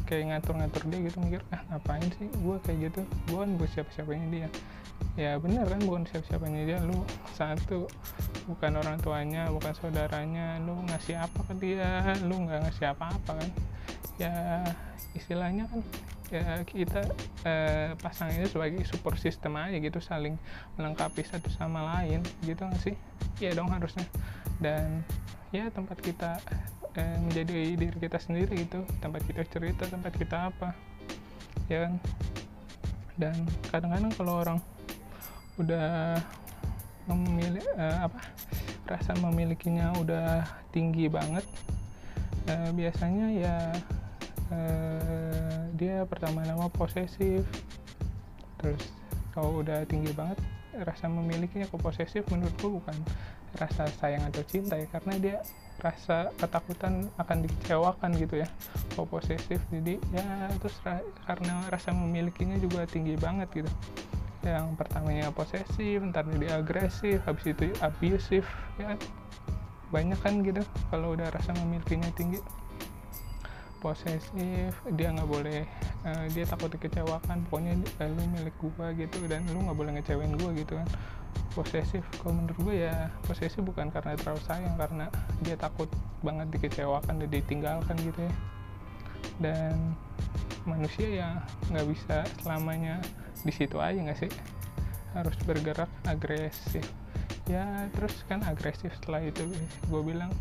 kayak 0.09 0.23
ngatur-ngatur 0.33 0.81
dia 0.89 0.99
gitu 1.07 1.17
mikir 1.23 1.41
ah 1.53 1.61
ngapain 1.69 2.07
sih 2.17 2.25
gue 2.31 2.55
kayak 2.65 2.77
gitu? 2.89 3.01
Gue 3.29 3.37
kan 3.43 3.51
buat 3.59 3.69
siapa-siapanya 3.69 4.27
dia 4.33 4.49
ya 5.19 5.35
bener 5.37 5.67
kan 5.67 5.81
bukan 5.83 6.03
siapa-siapanya 6.07 6.61
dia 6.63 6.79
lu 6.87 7.03
satu 7.35 7.85
bukan 8.47 8.79
orang 8.79 8.97
tuanya 9.03 9.51
bukan 9.51 9.75
saudaranya 9.75 10.57
lu 10.63 10.79
ngasih 10.87 11.19
apa 11.19 11.39
ke 11.51 11.53
dia 11.59 12.15
lu 12.23 12.47
nggak 12.47 12.67
ngasih 12.67 12.95
apa-apa 12.95 13.31
kan? 13.37 13.49
Ya 14.17 14.63
istilahnya 15.11 15.67
kan 15.67 15.81
ya 16.31 16.63
kita 16.63 17.03
eh, 17.43 17.91
pasang 17.99 18.31
itu 18.31 18.55
sebagai 18.55 18.87
support 18.87 19.19
system 19.19 19.59
aja 19.59 19.75
gitu 19.75 19.99
saling 19.99 20.39
melengkapi 20.79 21.27
satu 21.27 21.51
sama 21.51 21.83
lain 21.99 22.23
gitu 22.47 22.63
nggak 22.63 22.81
sih? 22.81 22.95
Ya 23.43 23.51
dong 23.51 23.67
harusnya. 23.67 24.07
Dan 24.63 25.03
ya 25.51 25.67
tempat 25.69 25.99
kita 25.99 26.39
eh, 26.95 27.17
menjadi 27.19 27.75
diri 27.75 27.97
kita 27.99 28.15
sendiri 28.15 28.63
gitu 28.63 28.87
tempat 29.03 29.27
kita 29.27 29.43
cerita 29.51 29.83
tempat 29.91 30.15
kita 30.15 30.49
apa 30.55 30.71
ya 31.67 31.87
kan? 31.87 31.93
Dan 33.19 33.35
kadang-kadang 33.69 34.13
kalau 34.15 34.33
orang 34.39 34.57
udah 35.61 36.17
memilih 37.09 37.65
eh, 37.77 37.97
apa 38.05 38.19
rasa 38.85 39.15
memilikinya 39.17 39.95
udah 39.97 40.43
tinggi 40.75 41.07
banget. 41.07 41.45
Eh, 42.49 42.69
biasanya 42.75 43.27
ya 43.31 43.55
eh, 44.51 45.59
dia 45.77 46.03
pertama-tama 46.05 46.67
posesif. 46.73 47.45
Terus 48.59 48.83
kalau 49.31 49.63
udah 49.63 49.87
tinggi 49.87 50.11
banget 50.13 50.37
rasa 50.71 51.11
memilikinya 51.11 51.67
ke 51.67 51.75
posesif 51.75 52.23
menurutku 52.31 52.79
bukan 52.79 52.95
rasa 53.59 53.83
sayang 53.99 54.23
atau 54.31 54.39
cinta 54.47 54.79
ya 54.79 54.87
karena 54.87 55.13
dia 55.19 55.37
rasa 55.83 56.31
ketakutan 56.39 57.11
akan 57.19 57.43
dikecewakan 57.43 58.15
gitu 58.15 58.43
ya 58.43 58.47
kalau 58.95 59.07
posesif. 59.07 59.59
Jadi 59.71 59.97
ya 60.13 60.51
terus 60.59 60.77
karena 61.25 61.55
rasa 61.71 61.91
memilikinya 61.91 62.55
juga 62.59 62.85
tinggi 62.87 63.17
banget 63.17 63.49
gitu 63.51 63.71
yang 64.45 64.73
pertamanya 64.73 65.29
posesif 65.29 66.01
ntar 66.09 66.25
jadi 66.25 66.61
agresif 66.61 67.21
habis 67.27 67.45
itu 67.53 67.69
abusif 67.81 68.45
ya. 68.81 68.97
Banyak 69.93 70.19
kan 70.23 70.41
gitu 70.41 70.63
kalau 70.89 71.13
udah 71.13 71.29
rasa 71.29 71.53
memilikinya 71.61 72.09
tinggi. 72.17 72.41
Posesif 73.81 74.77
dia 74.93 75.09
nggak 75.09 75.29
boleh 75.29 75.65
uh, 76.05 76.25
dia 76.33 76.45
takut 76.45 76.69
dikecewakan 76.69 77.45
pokoknya 77.49 77.81
uh, 77.97 78.09
lu 78.13 78.23
milik 78.29 78.53
gua 78.61 78.93
gitu 78.93 79.25
dan 79.25 79.41
lu 79.49 79.65
nggak 79.65 79.77
boleh 79.77 79.91
ngecewain 79.97 80.33
gua 80.37 80.53
gitu 80.53 80.77
kan. 80.77 80.87
Posesif 81.51 82.03
kalau 82.23 82.39
menurut 82.39 82.57
gue 82.63 82.75
ya 82.87 83.11
posesif 83.27 83.59
bukan 83.59 83.91
karena 83.91 84.15
terlalu 84.15 84.39
sayang 84.47 84.75
karena 84.79 85.11
dia 85.43 85.59
takut 85.59 85.87
banget 86.23 86.47
dikecewakan 86.55 87.19
dan 87.19 87.27
ditinggalkan 87.27 87.95
gitu 87.99 88.23
ya 88.23 88.33
dan 89.41 89.97
manusia 90.69 91.07
ya 91.09 91.29
nggak 91.73 91.87
bisa 91.89 92.17
selamanya 92.45 93.01
di 93.41 93.51
situ 93.51 93.81
aja 93.81 93.97
nggak 93.97 94.19
sih? 94.21 94.31
Harus 95.17 95.35
bergerak 95.43 95.89
agresif. 96.07 96.85
Ya 97.49 97.89
terus 97.97 98.15
kan 98.29 98.45
agresif 98.47 98.93
setelah 99.01 99.25
itu. 99.25 99.43
Gue 99.89 100.01
bilang 100.05 100.31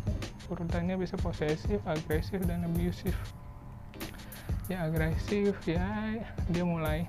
urutannya 0.47 0.95
bisa 0.95 1.17
posesif 1.17 1.81
agresif 1.87 2.39
dan 2.43 2.67
abusif 2.67 3.15
ya 4.71 4.87
agresif 4.87 5.55
ya 5.67 6.15
dia 6.47 6.63
mulai 6.63 7.03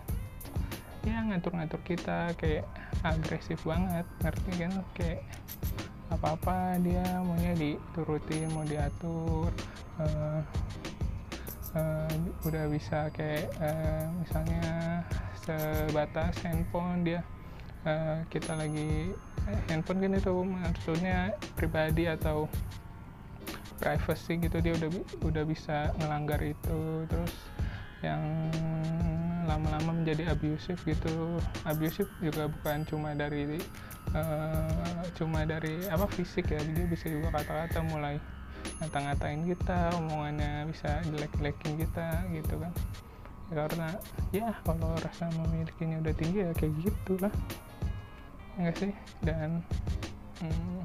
ya 1.07 1.23
ngatur-ngatur 1.27 1.79
kita 1.83 2.35
kayak 2.39 2.67
agresif 3.03 3.59
banget. 3.67 4.07
Ngerti 4.23 4.51
kan? 4.59 4.73
Kayak 4.95 5.23
apa-apa 6.11 6.79
dia 6.83 7.03
maunya 7.25 7.55
diturutin 7.59 8.51
mau 8.55 8.63
diatur 8.63 9.51
uh, 9.99 10.43
uh, 11.77 12.09
udah 12.45 12.65
bisa 12.69 13.09
kayak 13.13 13.49
uh, 13.61 14.09
misalnya 14.21 14.65
sebatas 15.43 16.37
handphone 16.45 17.05
dia. 17.05 17.23
Uh, 17.83 18.23
kita 18.31 18.55
lagi 18.55 19.11
eh, 19.51 19.61
handphone 19.67 19.99
kan 19.99 20.15
itu 20.15 20.31
maksudnya 20.47 21.35
pribadi 21.59 22.07
atau 22.07 22.47
privacy 23.83 24.39
gitu 24.39 24.63
dia 24.63 24.79
udah 24.79 24.91
udah 25.27 25.45
bisa 25.45 25.91
ngelanggar 25.99 26.39
itu. 26.47 27.09
Terus 27.11 27.35
yang 28.03 28.23
lama-lama 29.47 29.99
menjadi 29.99 30.31
abusif 30.31 30.79
gitu. 30.87 31.43
Abusif 31.67 32.07
juga 32.23 32.47
bukan 32.47 32.87
cuma 32.87 33.19
dari 33.19 33.59
uh, 34.15 35.03
cuma 35.19 35.43
dari 35.43 35.83
apa 35.91 36.07
fisik 36.07 36.55
ya 36.55 36.63
dia 36.63 36.87
bisa 36.87 37.11
juga 37.11 37.35
kata-kata 37.35 37.83
mulai 37.83 38.23
ngata-ngatain 38.81 39.47
kita 39.47 39.95
omongannya 39.95 40.67
bisa 40.71 41.03
jelek-jelekin 41.07 41.73
kita 41.79 42.09
gitu 42.35 42.55
kan. 42.59 42.73
Karena 43.53 43.89
ya 44.33 44.49
kalau 44.65 44.97
rasa 44.97 45.29
memilikinya 45.37 46.01
udah 46.01 46.15
tinggi 46.17 46.39
ya 46.43 46.51
kayak 46.57 46.73
gitu 46.83 47.13
lah. 47.21 47.35
Enggak 48.57 48.77
sih? 48.81 48.93
Dan 49.21 49.61
hmm, 50.41 50.81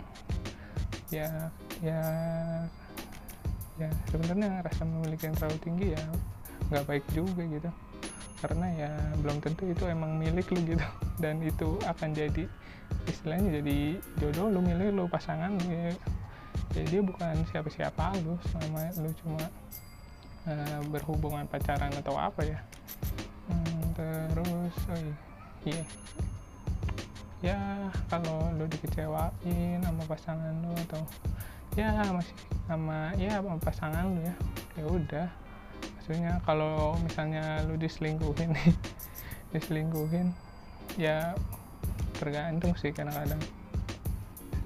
ya 1.09 1.29
ya 1.79 2.01
ya 3.77 3.89
sebenarnya 4.09 4.65
rasa 4.65 4.83
memiliki 4.83 5.29
yang 5.29 5.37
terlalu 5.37 5.59
tinggi 5.61 5.87
ya 5.95 6.03
nggak 6.69 6.85
baik 6.85 7.05
juga 7.15 7.43
gitu. 7.47 7.69
Karena 8.37 8.67
ya 8.75 8.91
belum 9.23 9.41
tentu 9.41 9.65
itu 9.65 9.83
emang 9.89 10.19
milik 10.19 10.51
lu 10.53 10.59
gitu. 10.67 10.85
Dan 11.17 11.41
itu 11.41 11.79
akan 11.87 12.13
jadi 12.13 12.45
istilahnya 13.07 13.63
jadi 13.63 13.77
jodoh 14.19 14.51
lu 14.51 14.59
milik 14.59 14.91
lu 14.91 15.07
pasangan 15.07 15.55
ya, 15.65 15.95
ya 16.77 16.83
dia 16.85 17.01
bukan 17.01 17.33
siapa-siapa 17.49 18.13
lu 18.21 18.37
selama 18.53 18.85
lu 19.01 19.09
cuma 19.25 19.43
uh, 20.45 20.79
berhubungan 20.93 21.49
pacaran 21.49 21.89
atau 21.97 22.13
apa 22.13 22.45
ya. 22.45 22.59
Hmm, 23.49 23.81
terus 23.97 24.75
oh 24.93 25.01
iya. 25.65 25.83
Ya 27.41 27.59
kalau 28.09 28.53
lu 28.53 28.69
dikecewain 28.69 29.81
sama 29.81 30.03
pasangan 30.05 30.53
lu 30.61 30.73
atau 30.89 31.01
ya 31.73 31.93
masih 32.09 32.33
sama 32.65 33.13
ya 33.17 33.41
sama 33.41 33.57
pasangan 33.57 34.05
lu 34.13 34.21
ya 34.21 34.35
ya 34.77 34.85
udah. 34.85 35.27
Maksudnya 35.97 36.39
kalau 36.45 36.93
misalnya 37.01 37.65
lu 37.65 37.73
diselingkuhin 37.73 38.53
diselingkuhin 39.53 40.29
ya 40.97 41.33
tergantung 42.17 42.73
sih 42.77 42.89
kadang-kadang 42.93 43.41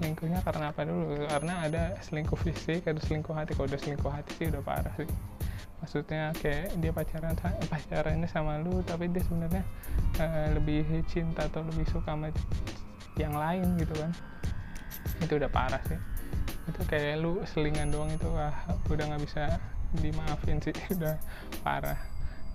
selingkuhnya 0.02 0.42
karena 0.42 0.74
apa 0.74 0.82
dulu? 0.82 1.14
Karena 1.30 1.54
ada 1.62 1.94
selingkuh 2.02 2.34
fisik 2.42 2.90
ada 2.90 2.98
selingkuh 2.98 3.30
hati. 3.30 3.54
Kalau 3.54 3.70
udah 3.70 3.78
selingkuh 3.78 4.10
hati 4.10 4.30
sih 4.34 4.46
udah 4.50 4.62
parah 4.66 4.90
sih. 4.98 5.06
Maksudnya 5.78 6.34
kayak 6.42 6.74
dia 6.82 6.90
pacaran 6.90 7.38
pacarannya 7.70 8.26
sama 8.26 8.58
lu 8.58 8.82
tapi 8.82 9.06
dia 9.14 9.22
sebenarnya 9.22 9.62
uh, 10.18 10.58
lebih 10.58 11.06
cinta 11.06 11.46
atau 11.46 11.62
lebih 11.62 11.86
suka 11.86 12.18
sama 12.18 12.34
yang 13.14 13.30
lain 13.38 13.78
gitu 13.78 13.94
kan. 13.94 14.10
Itu 15.22 15.38
udah 15.38 15.50
parah 15.54 15.82
sih. 15.86 15.98
Itu 16.66 16.82
kayak 16.90 17.22
lu 17.22 17.38
selingan 17.46 17.94
doang 17.94 18.10
itu 18.10 18.26
wah 18.26 18.54
udah 18.90 19.04
nggak 19.06 19.22
bisa 19.22 19.62
dimaafin 20.02 20.58
sih. 20.58 20.74
Udah 20.98 21.14
parah. 21.62 21.98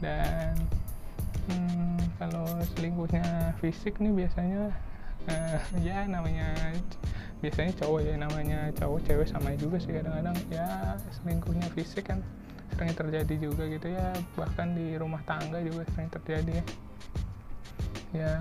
Dan 0.03 0.51
hmm, 1.47 2.19
kalau 2.19 2.43
selingkuhnya 2.75 3.55
fisik 3.63 4.03
nih 4.03 4.25
biasanya 4.25 4.75
uh, 5.29 5.59
ya 5.83 6.05
namanya 6.07 6.53
biasanya 7.39 7.73
cowok 7.77 7.99
ya 8.01 8.13
namanya 8.17 8.59
cowok 8.77 8.99
cewek 9.05 9.27
sama 9.29 9.53
juga 9.57 9.77
sih 9.77 9.93
kadang-kadang. 9.93 10.37
Ya 10.49 10.97
selingkuhnya 11.21 11.67
fisik 11.73 12.09
kan 12.09 12.19
sering 12.73 12.93
terjadi 12.93 13.35
juga 13.49 13.63
gitu 13.69 13.87
ya. 13.93 14.13
Bahkan 14.35 14.67
di 14.77 14.97
rumah 14.97 15.21
tangga 15.25 15.61
juga 15.61 15.85
sering 15.93 16.09
terjadi 16.09 16.51
ya. 16.59 16.65
Ya. 18.15 18.33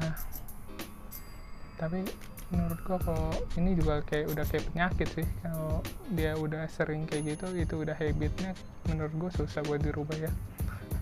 Tapi 1.77 2.07
menurut 2.49 2.79
gua 2.87 2.99
kalau 3.03 3.31
ini 3.59 3.75
juga 3.75 4.01
kayak 4.07 4.33
udah 4.33 4.45
kayak 4.49 4.65
penyakit 4.73 5.09
sih. 5.13 5.27
Kalau 5.45 5.85
dia 6.15 6.33
udah 6.39 6.65
sering 6.73 7.05
kayak 7.05 7.37
gitu 7.37 7.47
itu 7.59 7.75
udah 7.85 7.97
habitnya 7.99 8.57
menurut 8.89 9.13
gua 9.19 9.31
susah 9.35 9.61
buat 9.67 9.83
dirubah 9.83 10.17
ya 10.17 10.33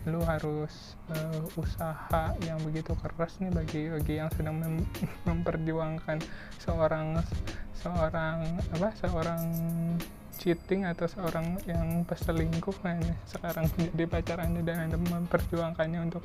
lu 0.04 0.20
harus 0.24 0.96
uh, 1.08 1.40
usaha 1.56 2.36
yang 2.44 2.60
begitu 2.60 2.92
keras 3.00 3.40
nih 3.40 3.48
bagi 3.48 3.82
bagi 3.88 4.14
yang 4.20 4.28
sedang 4.36 4.60
mem 4.60 4.84
memperjuangkan 5.28 6.20
seorang 6.60 7.20
seorang 7.80 8.44
apa 8.76 8.88
seorang 9.00 9.42
cheating 10.36 10.84
atau 10.84 11.08
seorang 11.08 11.56
yang 11.64 12.04
peselingkuh 12.04 12.74
kayaknya 12.84 13.16
sekarang 13.24 13.64
menjadi 13.78 14.04
pacarannya 14.10 14.62
dan 14.66 14.76
anda 14.90 14.98
memperjuangkannya 14.98 16.00
untuk 16.10 16.24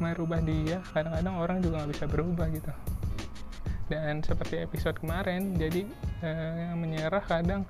merubah 0.00 0.40
dia 0.40 0.80
kadang-kadang 0.94 1.34
orang 1.36 1.58
juga 1.60 1.74
nggak 1.82 1.90
bisa 1.92 2.04
berubah 2.08 2.46
gitu 2.48 2.72
dan 3.90 4.22
seperti 4.22 4.62
episode 4.62 4.96
kemarin 5.02 5.58
jadi 5.58 5.82
uh, 6.22 6.74
menyerah 6.78 7.24
kadang 7.26 7.66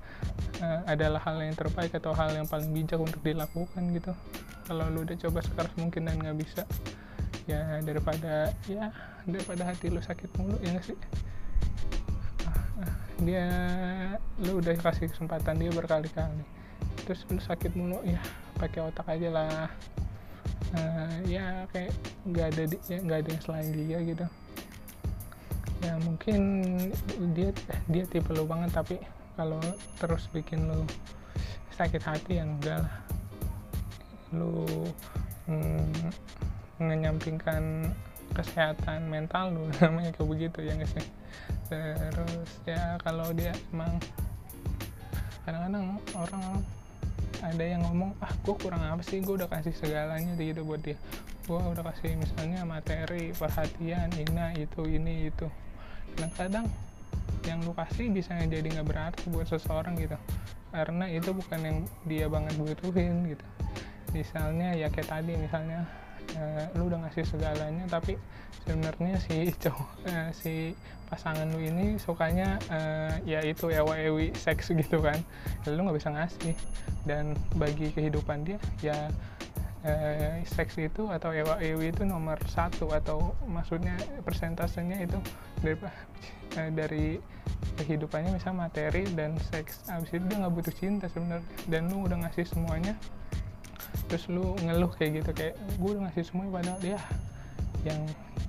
uh, 0.60 0.80
adalah 0.84 1.22
hal 1.24 1.40
yang 1.40 1.56
terbaik 1.56 1.94
atau 1.96 2.12
hal 2.12 2.36
yang 2.36 2.44
paling 2.44 2.68
bijak 2.70 3.00
untuk 3.00 3.20
dilakukan 3.24 3.82
gitu. 3.96 4.12
Kalau 4.68 4.86
lu 4.92 5.02
udah 5.02 5.16
coba 5.18 5.40
sekeras 5.40 5.72
mungkin 5.80 6.06
dan 6.06 6.20
nggak 6.20 6.36
bisa 6.38 6.62
ya 7.50 7.82
daripada 7.82 8.54
ya 8.70 8.94
daripada 9.26 9.66
hati 9.66 9.90
lu 9.90 9.98
sakit 9.98 10.30
mulu 10.38 10.56
ya 10.62 10.78
gak 10.78 10.86
sih? 10.92 10.98
Dia 13.22 13.46
lu 14.42 14.58
udah 14.58 14.74
kasih 14.78 15.10
kesempatan 15.10 15.58
dia 15.58 15.70
berkali-kali. 15.74 16.42
Terus 17.06 17.26
lu 17.30 17.40
sakit 17.42 17.72
mulu 17.74 17.98
ya 18.06 18.20
pakai 18.58 18.80
otak 18.84 19.06
aja 19.10 19.28
lah. 19.30 19.66
Uh, 20.72 21.20
ya 21.28 21.68
kayak 21.68 21.92
nggak 22.24 22.46
ada 22.54 22.62
ya 22.88 22.98
nggak 23.04 23.18
ada 23.20 23.28
yang 23.28 23.42
selain 23.44 23.68
dia 23.76 23.98
gitu 24.08 24.24
ya 25.82 25.98
mungkin 26.06 26.40
dia 27.34 27.50
dia 27.90 28.04
tipe 28.06 28.30
lu 28.30 28.46
banget 28.46 28.70
tapi 28.70 28.96
kalau 29.34 29.58
terus 29.98 30.30
bikin 30.30 30.70
lu 30.70 30.86
sakit 31.74 32.02
hati 32.04 32.38
ya 32.38 32.44
enggak 32.46 32.86
lah. 32.86 32.96
Lu 34.30 34.64
mm, 35.50 36.08
menyampingkan 36.78 37.90
kesehatan 38.32 39.10
mental 39.10 39.52
lu 39.52 39.68
namanya 39.82 40.14
kayak 40.14 40.28
begitu 40.28 40.58
ya 40.64 40.74
guys 40.78 40.94
ya 40.96 41.04
terus 41.72 42.50
ya 42.68 42.82
kalau 43.00 43.32
dia 43.32 43.52
emang 43.72 43.96
kadang-kadang 45.44 45.96
orang 46.14 46.44
ada 47.42 47.64
yang 47.64 47.82
ngomong 47.82 48.14
ah 48.22 48.30
gue 48.30 48.54
kurang 48.54 48.86
apa 48.86 49.02
sih? 49.02 49.18
Gue 49.18 49.34
udah 49.34 49.50
kasih 49.50 49.74
segalanya 49.74 50.38
gitu 50.38 50.62
buat 50.62 50.78
dia. 50.78 50.94
Gue 51.50 51.58
udah 51.58 51.82
kasih 51.90 52.14
misalnya 52.14 52.62
materi 52.62 53.34
perhatian 53.34 54.14
ini 54.14 54.62
itu 54.62 54.82
ini 54.86 55.26
itu 55.26 55.50
kadang-kadang 56.14 56.66
yang 57.42 57.58
lu 57.66 57.74
kasih 57.74 58.06
bisa 58.10 58.38
jadi 58.46 58.62
nggak 58.62 58.86
berarti 58.86 59.24
buat 59.30 59.46
seseorang 59.50 59.98
gitu. 59.98 60.14
Karena 60.72 61.04
itu 61.10 61.30
bukan 61.34 61.60
yang 61.60 61.78
dia 62.06 62.26
banget 62.30 62.54
butuhin 62.56 63.34
gitu. 63.34 63.44
Misalnya 64.14 64.76
ya 64.76 64.88
kayak 64.88 65.08
tadi 65.10 65.34
misalnya 65.36 65.84
uh, 66.38 66.64
lu 66.78 66.88
udah 66.88 67.08
ngasih 67.08 67.24
segalanya 67.26 67.84
tapi 67.90 68.16
sebenarnya 68.64 69.18
si 69.20 69.50
cowok 69.62 69.90
uh, 70.06 70.30
si 70.30 70.76
pasangan 71.12 71.44
lu 71.52 71.60
ini 71.60 72.00
sukanya 72.00 72.56
uh, 72.72 73.12
ya 73.28 73.44
itu 73.44 73.68
ewa 73.68 73.98
ewi 73.98 74.32
seks 74.32 74.70
gitu 74.72 75.02
kan. 75.02 75.18
Lu 75.66 75.82
nggak 75.82 75.98
bisa 75.98 76.10
ngasih. 76.14 76.54
Dan 77.02 77.34
bagi 77.58 77.90
kehidupan 77.90 78.46
dia 78.46 78.58
ya 78.80 79.10
seks 80.46 80.78
itu 80.78 81.10
atau 81.10 81.34
ewa 81.34 81.58
ewi 81.58 81.90
itu 81.90 82.06
nomor 82.06 82.38
satu 82.46 82.94
atau 82.94 83.34
maksudnya 83.50 83.98
persentasenya 84.22 85.02
itu 85.02 85.18
dari 85.58 85.76
uh, 86.54 86.70
dari 86.70 87.06
kehidupannya 87.82 88.38
misalnya 88.38 88.70
materi 88.70 89.02
dan 89.18 89.34
seks. 89.50 89.82
Abis 89.90 90.14
itu 90.14 90.24
dia 90.30 90.38
nggak 90.38 90.54
butuh 90.54 90.74
cinta 90.74 91.10
sebenarnya 91.10 91.46
dan 91.66 91.90
lu 91.90 92.06
udah 92.06 92.26
ngasih 92.26 92.46
semuanya 92.46 92.94
terus 94.06 94.28
lu 94.28 94.56
ngeluh 94.60 94.92
kayak 94.92 95.24
gitu 95.24 95.30
kayak 95.32 95.54
gue 95.80 95.90
udah 95.96 96.02
ngasih 96.08 96.24
semuanya 96.28 96.52
padahal 96.52 96.80
ya 96.84 97.00
yang 97.82 98.00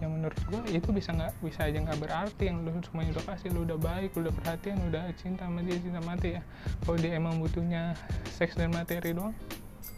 yang 0.04 0.12
menurut 0.12 0.36
gue 0.52 0.62
itu 0.75 0.90
bisa 0.92 1.16
nggak 1.16 1.34
bisa 1.40 1.62
aja 1.63 1.78
nggak 1.80 2.00
berarti 2.04 2.44
yang 2.52 2.62
lu 2.68 2.75
semuanya 2.84 3.16
udah 3.16 3.25
kasih 3.32 3.50
lu 3.56 3.63
udah 3.63 3.80
baik 3.80 4.12
lu 4.13 4.28
udah 4.28 4.36
perhatian 4.44 4.78
udah 4.92 5.08
cinta 5.16 5.48
sama 5.48 5.63
dia 5.63 5.80
cinta 5.80 6.04
mati 6.04 6.36
ya. 6.36 6.42
Kalau 6.84 6.98
dia 7.00 7.12
emang 7.16 7.40
butuhnya 7.40 7.96
seks 8.36 8.60
dan 8.60 8.75
materi 8.75 9.16
doang 9.16 9.32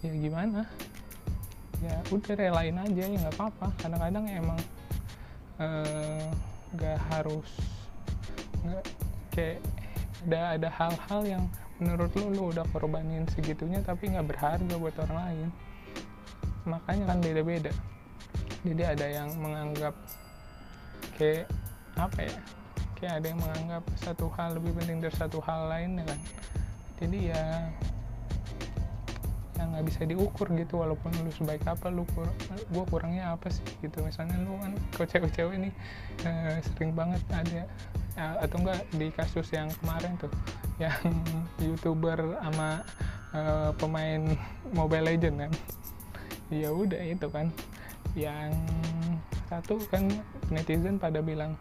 ya 0.06 0.13
gimana 0.13 0.70
ya 1.86 1.98
udah 2.10 2.34
relain 2.34 2.77
aja 2.82 3.04
ya 3.06 3.18
nggak 3.22 3.36
apa-apa. 3.38 3.68
Kadang-kadang 3.77 4.25
emang 4.30 4.60
eh, 5.62 6.25
nggak 6.74 6.98
uh, 6.98 7.04
harus 7.13 7.50
nggak 8.65 8.86
kayak 9.30 9.60
ada 10.25 10.58
ada 10.58 10.70
hal-hal 10.74 11.22
yang 11.24 11.44
menurut 11.77 12.10
lu 12.18 12.34
lu 12.34 12.44
udah 12.50 12.65
korbanin 12.74 13.30
segitunya 13.30 13.84
tapi 13.86 14.10
nggak 14.10 14.26
berharga 14.26 14.76
buat 14.82 14.95
orang 15.06 15.19
lain. 15.21 15.50
Makanya 16.65 17.04
kan 17.13 17.17
beda-beda. 17.21 17.74
Jadi 18.65 18.82
ada 18.82 19.06
yang 19.06 19.30
menganggap 19.38 19.93
kayak 21.21 21.45
apa 21.95 22.19
ya 22.26 22.38
kayak 22.98 23.13
ada 23.21 23.28
yang 23.30 23.39
menganggap 23.39 23.84
satu 24.02 24.26
hal 24.34 24.58
lebih 24.58 24.74
penting 24.82 24.98
dari 25.04 25.15
satu 25.15 25.38
hal 25.45 25.69
lain 25.69 26.02
kan. 26.02 26.19
Jadi 26.98 27.30
ya 27.30 27.69
yang 29.56 29.72
nggak 29.72 29.86
bisa 29.88 30.02
diukur 30.04 30.48
gitu 30.52 30.84
walaupun 30.84 31.12
lu 31.24 31.32
sebaik 31.32 31.63
apa 31.63 31.88
lu 31.88 32.04
kur 32.12 32.28
gue 32.72 32.84
kurangnya 32.91 33.32
apa 33.32 33.48
sih 33.48 33.63
gitu. 33.80 34.04
Misalnya 34.04 34.36
lu 34.44 34.60
kan 34.60 34.72
kok 34.91 35.08
cewek-cewek 35.08 35.56
ini 35.56 35.70
uh, 36.28 36.60
sering 36.76 36.91
banget 36.91 37.24
ada 37.32 37.63
ya, 37.63 37.65
atau 38.44 38.58
enggak 38.63 38.82
di 38.96 39.08
kasus 39.15 39.48
yang 39.56 39.72
kemarin 39.84 40.15
tuh 40.20 40.32
yang 40.84 41.00
youtuber 41.63 42.20
sama 42.44 42.84
uh, 43.32 43.72
pemain 43.80 44.36
Mobile 44.76 45.15
Legend 45.15 45.48
kan. 45.48 45.52
Ya 46.52 46.70
udah 46.70 47.02
itu 47.02 47.28
kan 47.32 47.50
yang 48.15 48.52
satu 49.48 49.80
kan 49.91 50.08
netizen 50.52 50.96
pada 51.00 51.20
bilang 51.20 51.56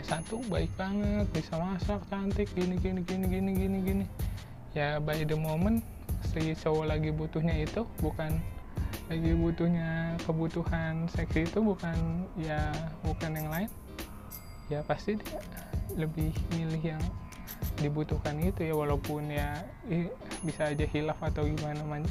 ya 0.00 0.16
satu 0.16 0.40
baik 0.48 0.72
banget 0.80 1.28
bisa 1.36 1.60
masak 1.60 2.00
cantik 2.08 2.48
gini 2.56 2.80
gini 2.80 3.00
gini 3.04 3.26
gini 3.28 3.50
gini 3.56 3.78
gini. 3.84 4.04
Ya 4.76 5.02
by 5.02 5.26
the 5.26 5.34
moment 5.34 5.82
si 6.20 6.54
cowok 6.54 6.84
lagi 6.86 7.10
butuhnya 7.10 7.64
itu 7.64 7.82
bukan 7.98 8.38
lagi 9.10 9.32
butuhnya 9.34 10.14
kebutuhan 10.22 11.10
seksi 11.10 11.50
itu 11.50 11.58
bukan 11.58 12.26
ya 12.38 12.70
bukan 13.02 13.30
yang 13.34 13.48
lain 13.50 13.70
ya 14.70 14.84
pasti 14.86 15.18
dia 15.18 15.40
lebih 15.98 16.30
milih 16.54 16.94
yang 16.94 17.02
dibutuhkan 17.82 18.38
itu 18.38 18.70
ya 18.70 18.74
walaupun 18.76 19.26
ya 19.32 19.66
bisa 20.46 20.70
aja 20.70 20.86
hilaf 20.86 21.18
atau 21.18 21.42
gimana 21.48 21.82
man 21.82 22.06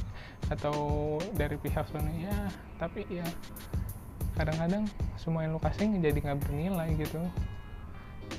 atau 0.51 1.17
dari 1.39 1.55
pihak 1.55 1.87
sana 1.87 2.11
ya 2.19 2.35
tapi 2.75 3.07
ya 3.07 3.23
kadang-kadang 4.39 4.87
semua 5.19 5.43
yang 5.43 5.51
lu 5.51 5.59
kasih 5.59 5.91
jadi 5.99 6.15
nggak 6.15 6.39
bernilai 6.47 6.95
gitu. 6.95 7.19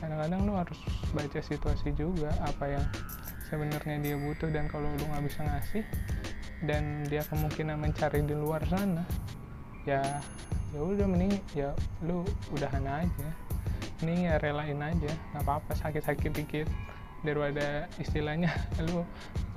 Kadang-kadang 0.00 0.48
lu 0.48 0.56
harus 0.56 0.80
baca 1.12 1.40
situasi 1.44 1.92
juga 1.92 2.32
apa 2.40 2.72
yang 2.72 2.84
sebenarnya 3.50 3.98
dia 3.98 4.14
butuh 4.14 4.48
dan 4.54 4.70
kalau 4.70 4.86
lu 4.86 5.04
nggak 5.10 5.26
bisa 5.26 5.42
ngasih 5.42 5.84
dan 6.64 7.02
dia 7.10 7.26
kemungkinan 7.26 7.82
mencari 7.82 8.22
di 8.22 8.36
luar 8.36 8.62
sana 8.70 9.02
ya 9.88 10.22
ya 10.70 10.80
udah 10.80 11.06
mending 11.08 11.34
ya 11.56 11.74
lu 12.06 12.22
udahan 12.54 12.86
aja. 12.86 13.28
Ini 14.00 14.32
ya 14.32 14.34
relain 14.40 14.80
aja 14.80 15.12
nggak 15.34 15.44
apa-apa 15.44 15.72
sakit-sakit 15.76 16.32
dikit. 16.32 16.68
Daripada 17.20 17.84
istilahnya 18.00 18.48
lu 18.88 19.04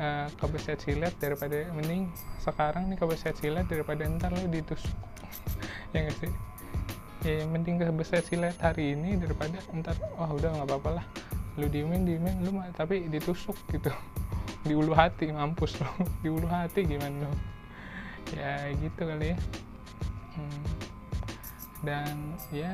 uh, 0.01 0.27
kebeset 0.35 0.83
silet 0.83 1.15
daripada 1.21 1.63
mending 1.71 2.11
sekarang 2.43 2.91
nih 2.91 2.99
kebeset 2.99 3.39
silet 3.39 3.63
daripada 3.69 4.03
ntar 4.17 4.33
lu 4.33 4.49
ditusuk. 4.49 4.91
Ya 5.93 6.09
nggak 6.09 6.17
sih? 6.25 6.31
Ya 7.21 7.45
yang 7.45 7.53
penting 7.53 7.77
kebeset 7.77 8.25
silet 8.25 8.57
hari 8.57 8.97
ini 8.97 9.13
daripada 9.15 9.61
ntar 9.71 9.95
oh 10.17 10.27
udah 10.33 10.49
nggak 10.57 10.67
apa-apa 10.67 10.89
lah 10.97 11.05
lu 11.59 11.65
diemin 11.69 12.05
diemin 12.07 12.41
lu 12.41 12.57
tapi 12.73 13.07
ditusuk 13.09 13.55
gitu. 13.69 13.91
Di 14.67 14.73
ulu 14.73 14.95
hati 14.95 15.27
mampus 15.27 15.75
lo 15.83 15.91
di 16.23 16.31
ulu 16.31 16.47
hati 16.47 16.87
gimana 16.87 17.27
lo 17.27 17.31
ya 18.31 18.71
gitu 18.79 19.01
kali 19.03 19.35
ya. 19.35 19.37
Hmm. 20.33 20.63
dan 21.85 22.15
ya 22.49 22.73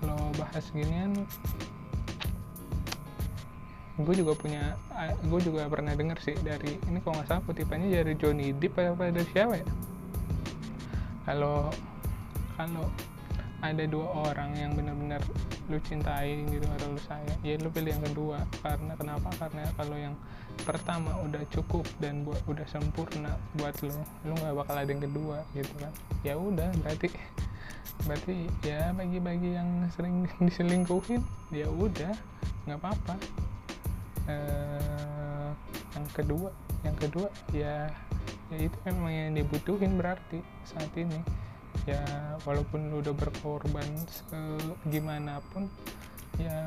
kalau 0.00 0.30
bahas 0.40 0.64
ginian 0.72 1.12
gue 3.98 4.14
juga 4.14 4.32
punya 4.38 4.78
gue 5.26 5.40
juga 5.42 5.66
pernah 5.66 5.90
denger 5.90 6.18
sih 6.22 6.36
dari 6.38 6.78
ini 6.86 7.02
kalau 7.02 7.18
nggak 7.18 7.28
salah 7.28 7.42
kutipannya 7.42 7.90
dari 7.90 8.14
Johnny 8.14 8.54
Depp 8.54 8.78
apa 8.78 9.10
dari 9.10 9.26
siapa 9.34 9.58
ya? 9.58 9.66
Kalau 11.26 11.74
kalau 12.54 12.86
ada 13.58 13.84
dua 13.90 14.06
orang 14.30 14.54
yang 14.54 14.70
benar-benar 14.78 15.18
lu 15.66 15.82
cintai 15.82 16.46
gitu 16.46 16.62
atau 16.78 16.94
lu 16.94 17.00
sayang 17.02 17.40
ya 17.42 17.58
lu 17.58 17.68
pilih 17.74 17.90
yang 17.90 18.04
kedua. 18.06 18.38
Karena 18.62 18.92
kenapa? 18.94 19.28
Karena 19.34 19.66
kalau 19.74 19.96
yang 19.98 20.14
pertama 20.62 21.14
udah 21.26 21.42
cukup 21.50 21.86
dan 21.98 22.22
buat 22.22 22.38
udah 22.46 22.66
sempurna 22.70 23.34
buat 23.58 23.74
lu 23.82 23.90
lu 24.26 24.32
nggak 24.38 24.54
bakal 24.62 24.74
ada 24.78 24.90
yang 24.90 25.02
kedua 25.02 25.42
gitu 25.58 25.74
kan. 25.82 25.92
Ya 26.22 26.34
udah 26.38 26.70
berarti 26.82 27.08
berarti 28.06 28.46
ya 28.62 28.94
bagi-bagi 28.94 29.58
yang 29.58 29.90
sering 29.90 30.30
diselingkuhin 30.46 31.22
ya 31.50 31.66
udah 31.66 32.14
nggak 32.70 32.78
apa-apa. 32.78 33.14
Eh, 34.28 35.50
yang 35.98 36.06
kedua 36.14 36.50
yang 36.86 36.96
kedua 37.00 37.28
ya 37.50 37.90
ya 38.48 38.58
itu 38.60 38.76
memang 38.86 39.12
yang 39.12 39.30
dibutuhin 39.34 39.98
berarti 39.98 40.40
saat 40.64 40.88
ini 40.94 41.20
ya 41.88 42.04
walaupun 42.44 42.92
lu 42.92 43.00
udah 43.00 43.16
berkorban 43.16 43.88
gimana 44.92 45.40
pun 45.48 45.72
ya 46.36 46.60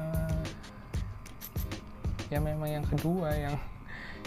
ya 2.34 2.40
memang 2.42 2.82
yang 2.82 2.86
kedua 2.90 3.30
yang 3.38 3.56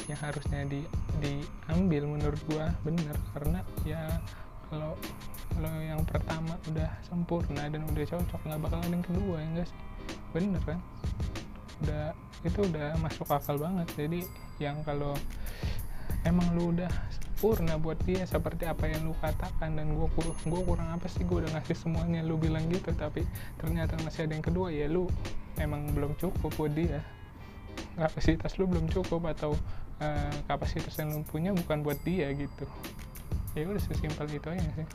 yang 0.05 0.21
harusnya 0.21 0.61
di 0.69 0.85
diambil 1.19 2.05
menurut 2.05 2.41
gua 2.51 2.69
bener. 2.85 3.17
Karena 3.33 3.61
ya 3.89 4.21
kalau 4.69 4.93
kalau 5.55 5.73
yang 5.81 6.03
pertama 6.05 6.59
udah 6.69 6.91
sempurna 7.07 7.71
dan 7.71 7.83
udah 7.89 8.05
cocok 8.05 8.41
nggak 8.45 8.61
bakal 8.61 8.79
ada 8.83 8.93
yang 8.93 9.05
kedua 9.07 9.37
ya 9.41 9.65
sih? 9.65 9.81
Bener 10.37 10.63
kan? 10.69 10.79
Udah 11.85 12.05
itu 12.45 12.61
udah 12.61 12.89
masuk 13.01 13.29
akal 13.33 13.57
banget. 13.57 13.89
Jadi 13.97 14.21
yang 14.61 14.77
kalau 14.85 15.17
emang 16.29 16.53
lu 16.53 16.77
udah 16.77 16.91
sempurna 17.45 17.77
buat 17.77 18.01
dia 18.09 18.25
seperti 18.25 18.65
apa 18.65 18.89
yang 18.89 19.05
lu 19.05 19.13
katakan. 19.21 19.77
Dan 19.77 19.93
gua 20.01 20.09
kur 20.17 20.33
gua 20.49 20.65
kurang 20.65 20.89
apa 20.97 21.05
sih 21.13 21.29
gua 21.29 21.45
udah 21.45 21.61
ngasih 21.61 21.77
semuanya. 21.77 22.25
Lu 22.25 22.41
bilang 22.41 22.65
gitu 22.73 22.89
tapi 22.97 23.21
ternyata 23.61 24.01
masih 24.01 24.25
ada 24.25 24.33
yang 24.33 24.41
kedua. 24.41 24.73
Ya 24.73 24.89
lu 24.89 25.13
emang 25.61 25.93
belum 25.93 26.17
cukup 26.17 26.57
buat 26.57 26.73
dia. 26.73 27.05
Kapasitas 28.01 28.57
lu 28.57 28.65
belum 28.65 28.89
cukup 28.89 29.29
atau 29.29 29.53
uh, 30.01 30.33
kapasitas 30.49 30.97
yang 30.97 31.13
lu 31.13 31.21
punya 31.21 31.53
bukan 31.53 31.85
buat 31.85 32.01
dia 32.01 32.33
gitu. 32.33 32.65
Ya 33.53 33.69
udah 33.69 33.83
sesimpel 33.93 34.25
itu 34.33 34.49
aja 34.49 34.65
sih. 34.81 34.89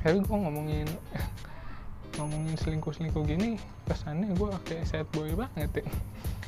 Tapi 0.00 0.24
gue 0.24 0.38
ngomongin 0.40 0.88
ngomongin 2.16 2.56
selingkuh 2.64 2.96
selingkuh 2.96 3.28
gini 3.28 3.60
kesannya 3.84 4.32
gue 4.32 4.48
kayak 4.64 4.88
sad 4.88 5.04
boy 5.12 5.36
banget 5.36 5.84
ya. 5.84 5.86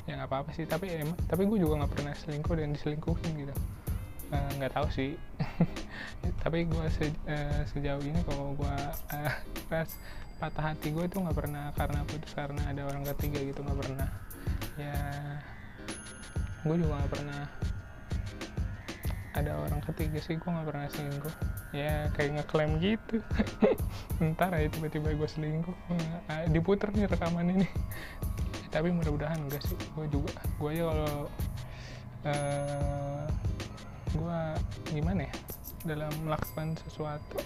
Ya 0.08 0.12
nggak 0.16 0.32
apa 0.32 0.36
apa 0.48 0.50
sih 0.56 0.64
tapi 0.64 0.88
emang 0.96 1.12
tapi 1.28 1.44
gue 1.44 1.60
juga 1.60 1.84
nggak 1.84 1.92
pernah 1.92 2.16
selingkuh 2.16 2.56
dan 2.56 2.72
diselingkuhin 2.72 3.36
gitu 3.36 3.52
nggak 4.30 4.72
uh, 4.72 4.76
tahu 4.80 4.88
sih. 4.94 5.10
Tapi 6.42 6.70
gue 6.70 6.86
se, 6.94 7.10
uh, 7.26 7.62
sejauh 7.66 8.02
ini 8.02 8.20
kalau 8.26 8.54
gue 8.54 8.76
uh, 9.14 9.34
pas 9.70 9.88
patah 10.40 10.72
hati 10.72 10.94
gue 10.94 11.04
itu 11.04 11.20
nggak 11.20 11.36
pernah 11.36 11.68
karena 11.76 12.00
putus 12.08 12.32
karena 12.32 12.62
ada 12.64 12.88
orang 12.88 13.04
ketiga 13.14 13.38
gitu 13.42 13.60
nggak 13.60 13.78
pernah. 13.82 14.08
Ya 14.78 14.98
gue 16.60 16.76
juga 16.76 16.92
nggak 17.00 17.12
pernah 17.12 17.42
ada 19.30 19.52
orang 19.62 19.80
ketiga 19.86 20.18
sih 20.18 20.36
gue 20.36 20.50
nggak 20.50 20.68
pernah 20.68 20.86
selingkuh. 20.90 21.34
Ya 21.70 22.10
kayak 22.14 22.30
ngeklaim 22.40 22.72
gitu. 22.82 23.22
Ntar 24.34 24.54
ya 24.58 24.66
tiba-tiba 24.70 25.14
gue 25.14 25.28
selingkuh. 25.28 25.76
Nah, 26.26 26.46
diputer 26.50 26.90
nih 26.90 27.06
rekaman 27.06 27.46
ini. 27.54 27.66
Tapi 28.70 28.90
mudah-mudahan 28.94 29.38
enggak 29.38 29.62
sih 29.66 29.78
gue 29.78 30.06
juga. 30.10 30.34
Gue 30.58 30.78
aja 30.78 30.82
kalau 30.90 31.14
uh, 32.26 33.24
gue 34.14 34.40
gimana 34.90 35.26
ya 35.26 35.34
dalam 35.86 36.12
melakukan 36.26 36.76
sesuatu 36.84 37.40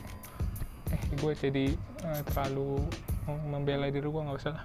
eh 0.93 1.03
gue 1.19 1.33
jadi 1.35 1.67
uh, 2.07 2.21
terlalu 2.29 2.83
membela 3.49 3.89
diri 3.89 4.05
gue 4.05 4.23
nggak 4.23 4.39
usah 4.39 4.53
lah. 4.53 4.65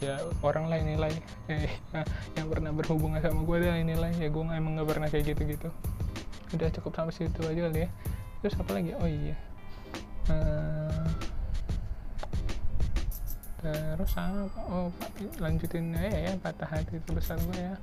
Ya 0.00 0.20
orang 0.42 0.68
lain 0.68 0.96
nilai 0.96 1.12
eh, 1.48 1.70
yang 2.36 2.48
pernah 2.50 2.72
berhubungan 2.74 3.20
sama 3.22 3.46
gue 3.46 3.56
dia 3.62 3.76
nilai 3.80 4.12
ya 4.18 4.28
gue 4.28 4.42
emang 4.44 4.76
nggak 4.76 4.88
pernah 4.88 5.08
kayak 5.08 5.32
gitu-gitu. 5.32 5.68
Udah 6.56 6.68
cukup 6.74 6.92
sampai 6.98 7.14
situ 7.14 7.40
aja 7.46 7.60
kali 7.70 7.86
ya. 7.86 7.88
Terus 8.42 8.54
apa 8.58 8.70
lagi? 8.74 8.90
Oh 8.98 9.08
iya. 9.08 9.36
Uh, 10.30 11.06
terus 13.60 14.12
apa? 14.16 14.60
Oh 14.72 14.88
lanjutin 15.38 15.94
aja 15.94 16.18
ya 16.18 16.32
patah 16.40 16.68
hati 16.68 16.98
terbesar 17.06 17.38
gue 17.38 17.58
ya. 17.60 17.74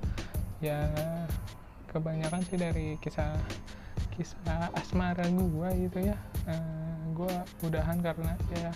Ya 0.58 0.80
kebanyakan 1.98 2.42
sih 2.46 2.58
dari 2.62 3.02
kisah 3.02 3.34
kisah 4.14 4.70
asmara 4.78 5.26
gue 5.30 5.70
gitu 5.90 6.00
ya. 6.14 6.18
Uh, 6.46 6.98
gue 7.18 7.34
udahan 7.66 7.98
karena 8.02 8.38
ya 8.54 8.70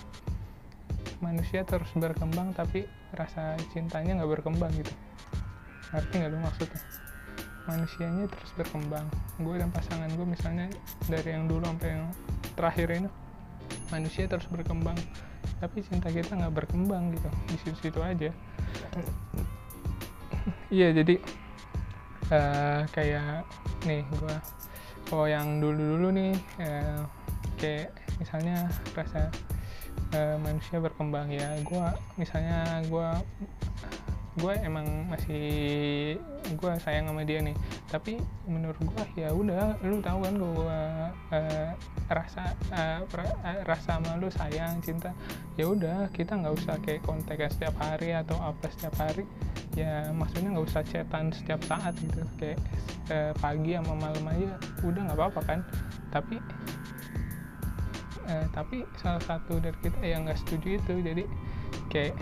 manusia 1.22 1.62
terus 1.62 1.90
berkembang 1.94 2.54
tapi 2.58 2.90
rasa 3.14 3.54
cintanya 3.70 4.22
nggak 4.22 4.42
berkembang 4.42 4.74
gitu. 4.74 4.94
Ngerti 5.94 6.14
nggak 6.18 6.32
lu 6.34 6.40
maksudnya? 6.42 6.82
Manusianya 7.70 8.26
terus 8.26 8.52
berkembang. 8.58 9.06
Gue 9.38 9.62
dan 9.62 9.70
pasangan 9.70 10.10
gue 10.10 10.26
misalnya 10.26 10.66
dari 11.06 11.30
yang 11.30 11.46
dulu 11.46 11.62
sampai 11.70 11.90
yang 11.94 12.10
terakhir 12.58 12.88
ini 12.90 13.10
manusia 13.94 14.26
terus 14.26 14.50
berkembang. 14.50 14.98
Tapi 15.62 15.86
cinta 15.86 16.10
kita 16.10 16.34
nggak 16.38 16.54
berkembang 16.66 17.14
gitu. 17.14 17.30
Di 17.50 17.58
situ-situ 17.62 18.02
aja. 18.02 18.34
Iya 20.72 20.96
jadi 20.96 21.22
uh, 22.32 22.82
kayak 22.96 23.44
nih 23.86 24.02
gue 24.08 24.36
kalau 25.12 25.28
yang 25.28 25.60
dulu-dulu 25.60 26.10
nih 26.16 26.34
uh, 26.64 27.04
kayak 27.60 27.92
misalnya 28.18 28.72
rasa 28.96 29.28
uh, 30.16 30.36
manusia 30.40 30.80
berkembang 30.80 31.30
ya 31.30 31.52
gue 31.62 31.88
misalnya 32.16 32.82
gue 32.88 33.10
gue 34.40 34.54
emang 34.64 35.12
masih 35.12 35.44
gue 36.56 36.72
sayang 36.80 37.12
sama 37.12 37.28
dia 37.28 37.44
nih. 37.44 37.56
Tapi 37.92 38.16
menurut 38.48 38.80
gue 38.80 39.04
ya 39.20 39.36
udah 39.36 39.76
lu 39.84 40.00
tahu 40.00 40.24
kan 40.24 40.34
gue 40.40 40.80
uh, 41.36 41.72
rasa 42.08 42.56
uh, 42.72 43.04
rasa 43.68 44.00
sama 44.00 44.16
sayang 44.32 44.80
cinta 44.80 45.12
ya 45.60 45.68
udah 45.68 46.08
kita 46.16 46.40
nggak 46.40 46.56
usah 46.56 46.80
kayak 46.80 47.04
kontak 47.04 47.44
setiap 47.52 47.76
hari 47.84 48.16
atau 48.16 48.40
apa 48.40 48.72
setiap 48.72 48.96
hari. 48.96 49.28
Ya 49.76 50.12
maksudnya 50.16 50.56
nggak 50.56 50.68
usah 50.68 50.84
chatan 50.88 51.36
setiap 51.36 51.60
saat 51.68 51.92
gitu. 52.00 52.24
Kayak 52.40 52.60
uh, 53.12 53.36
pagi 53.36 53.76
sama 53.76 54.00
malam 54.00 54.24
aja 54.32 54.56
udah 54.88 55.02
nggak 55.12 55.18
apa-apa 55.20 55.42
kan. 55.44 55.60
Tapi 56.08 56.40
uh, 58.32 58.46
tapi 58.56 58.88
salah 58.96 59.24
satu 59.28 59.60
dari 59.60 59.76
kita 59.84 60.00
yang 60.08 60.24
nggak 60.24 60.40
setuju 60.40 60.80
itu. 60.80 60.94
Jadi 61.04 61.24
kayak 61.92 62.16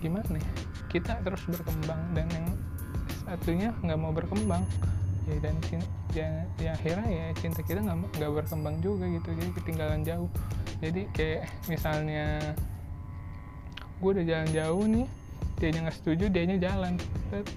gimana 0.00 0.26
nih 0.32 0.44
kita 0.90 1.22
terus 1.22 1.44
berkembang 1.46 2.00
dan 2.16 2.26
yang 2.34 2.46
satunya 3.30 3.70
nggak 3.86 3.98
mau 4.00 4.10
berkembang. 4.10 4.66
Ya 5.30 5.36
dan 5.38 5.54
ya, 6.10 6.28
ya 6.58 6.70
akhirnya 6.74 7.06
ya 7.06 7.26
cinta 7.38 7.62
kita 7.62 7.78
nggak 7.86 8.18
nggak 8.18 8.32
berkembang 8.42 8.82
juga 8.82 9.06
gitu. 9.06 9.30
Jadi 9.30 9.50
ketinggalan 9.54 10.02
jauh. 10.02 10.30
Jadi 10.82 11.06
kayak 11.14 11.46
misalnya 11.70 12.56
gue 14.00 14.10
udah 14.10 14.24
jalan 14.26 14.50
jauh 14.50 14.84
nih 14.88 15.06
dia 15.60 15.76
nggak 15.76 15.94
setuju 15.94 16.24
dia 16.26 16.58
jalan. 16.58 16.98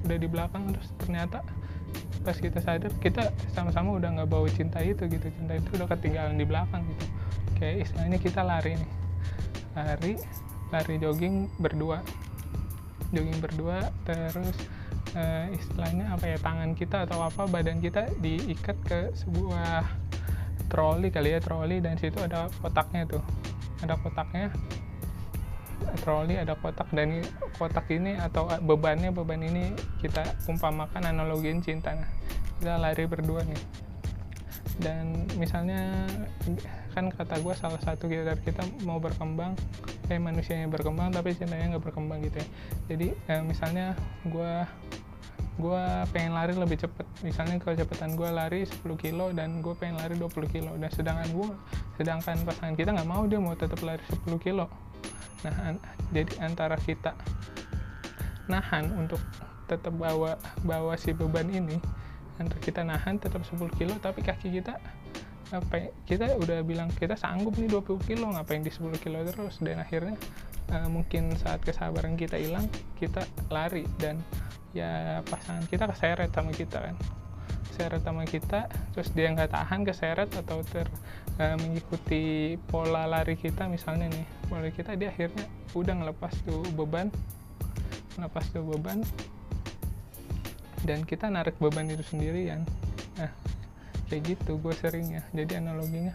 Udah 0.06 0.18
di 0.22 0.28
belakang 0.30 0.70
terus 0.78 0.90
ternyata 1.02 1.42
pas 2.24 2.38
kita 2.40 2.64
sadar 2.64 2.94
kita 3.04 3.34
sama-sama 3.52 3.98
udah 3.98 4.22
nggak 4.22 4.30
bawa 4.30 4.46
cinta 4.54 4.78
itu 4.86 5.10
gitu. 5.10 5.34
Cinta 5.34 5.58
itu 5.58 5.70
udah 5.74 5.88
ketinggalan 5.90 6.38
di 6.38 6.46
belakang 6.46 6.86
gitu. 6.86 7.06
Kayak 7.58 7.90
istilahnya 7.90 8.20
kita 8.22 8.42
lari 8.46 8.78
nih. 8.78 8.92
Lari 9.74 10.14
lari 10.70 10.96
jogging 11.02 11.50
berdua 11.58 12.06
jogging 13.14 13.40
berdua 13.40 13.94
terus 14.04 14.58
uh, 15.14 15.46
istilahnya 15.54 16.12
apa 16.12 16.26
ya 16.34 16.38
tangan 16.42 16.74
kita 16.74 17.06
atau 17.06 17.22
apa 17.24 17.46
badan 17.46 17.80
kita 17.80 18.10
diikat 18.20 18.78
ke 18.84 19.00
sebuah 19.14 19.86
troli 20.74 21.14
kali 21.14 21.38
ya 21.38 21.40
troli 21.40 21.78
dan 21.78 21.96
situ 22.02 22.18
ada 22.18 22.50
kotaknya 22.60 23.06
tuh. 23.06 23.24
Ada 23.86 23.94
kotaknya 24.02 24.50
troli 26.02 26.40
ada 26.40 26.56
kotak 26.56 26.88
dan 26.96 27.22
kotak 27.60 27.86
ini 27.92 28.16
atau 28.16 28.48
bebannya 28.64 29.12
beban 29.12 29.44
ini 29.44 29.76
kita 30.02 30.24
umpamakan 30.50 31.14
analogiin 31.14 31.62
cinta. 31.62 31.94
Nah 31.94 32.10
kita 32.58 32.82
lari 32.82 33.06
berdua 33.06 33.46
nih. 33.46 33.62
Dan 34.82 35.30
misalnya 35.38 36.10
kan 36.94 37.10
kata 37.10 37.42
gue 37.42 37.54
salah 37.58 37.82
satu 37.82 38.06
dari 38.06 38.38
kita 38.46 38.62
mau 38.86 39.02
berkembang 39.02 39.58
kayak 40.06 40.22
manusianya 40.22 40.70
berkembang 40.70 41.10
tapi 41.10 41.34
cintanya 41.34 41.76
nggak 41.76 41.84
berkembang 41.90 42.22
gitu 42.22 42.38
ya. 42.38 42.48
Jadi 42.94 43.08
eh, 43.34 43.42
misalnya 43.42 43.98
gue 44.30 44.54
gue 45.58 45.84
pengen 46.14 46.34
lari 46.38 46.54
lebih 46.54 46.78
cepet. 46.78 47.06
Misalnya 47.26 47.58
kecepatan 47.58 48.18
gue 48.18 48.30
lari 48.30 48.66
10 48.66 48.86
kilo 48.98 49.34
dan 49.34 49.62
gue 49.66 49.74
pengen 49.78 49.98
lari 49.98 50.18
20 50.18 50.54
kilo. 50.54 50.72
Dan 50.78 50.90
sedangkan 50.94 51.30
gue 51.34 51.50
sedangkan 51.98 52.38
pasangan 52.46 52.74
kita 52.78 52.90
nggak 52.94 53.10
mau 53.10 53.26
dia 53.26 53.42
mau 53.42 53.58
tetap 53.58 53.82
lari 53.82 54.02
10 54.26 54.38
kilo. 54.42 54.70
Nah 55.44 55.56
an 55.74 55.76
jadi 56.14 56.32
antara 56.46 56.78
kita 56.78 57.18
nahan 58.48 58.92
untuk 58.94 59.20
tetap 59.66 59.96
bawa 59.96 60.36
bawa 60.62 60.94
si 61.00 61.16
beban 61.16 61.48
ini 61.48 61.80
antara 62.38 62.60
kita 62.60 62.82
nahan 62.84 63.18
tetap 63.22 63.42
10 63.46 63.58
kilo 63.78 63.96
tapi 64.04 64.20
kaki 64.26 64.52
kita 64.52 64.78
apa 65.54 65.94
kita 66.10 66.34
udah 66.34 66.66
bilang 66.66 66.90
kita 66.98 67.14
sanggup 67.14 67.54
nih 67.62 67.70
20 67.70 68.10
kilo 68.10 68.26
ngapain 68.34 68.66
di 68.66 68.74
10 68.74 68.90
kilo 68.98 69.22
terus? 69.22 69.62
Dan 69.62 69.78
akhirnya 69.78 70.18
uh, 70.74 70.90
mungkin 70.90 71.30
saat 71.38 71.62
kesabaran 71.62 72.18
kita 72.18 72.42
hilang 72.42 72.66
kita 72.98 73.22
lari 73.54 73.86
dan 74.02 74.18
ya 74.74 75.22
pasangan 75.30 75.70
kita 75.70 75.86
keseret 75.94 76.34
sama 76.34 76.50
kita 76.50 76.78
kan. 76.82 76.96
Seret 77.74 78.02
sama 78.02 78.26
kita 78.26 78.66
terus 78.98 79.14
dia 79.14 79.30
nggak 79.30 79.54
tahan 79.54 79.86
keseret 79.86 80.30
atau 80.34 80.66
ter 80.66 80.90
uh, 81.38 81.58
mengikuti 81.62 82.58
pola 82.74 83.06
lari 83.06 83.38
kita 83.38 83.70
misalnya 83.70 84.10
nih. 84.10 84.26
Pola 84.50 84.74
kita 84.74 84.98
dia 84.98 85.14
akhirnya 85.14 85.46
udah 85.78 85.94
ngelepas 86.02 86.34
tuh 86.50 86.66
beban 86.74 87.14
ngelepas 88.18 88.46
tuh 88.50 88.66
beban. 88.66 89.06
Dan 90.84 91.06
kita 91.06 91.30
narik 91.30 91.56
beban 91.62 91.88
itu 91.88 92.04
sendirian 92.04 92.66
kayak 94.14 94.38
gitu 94.38 94.62
gue 94.62 94.74
sering 94.78 95.18
ya 95.18 95.26
jadi 95.34 95.58
analoginya 95.58 96.14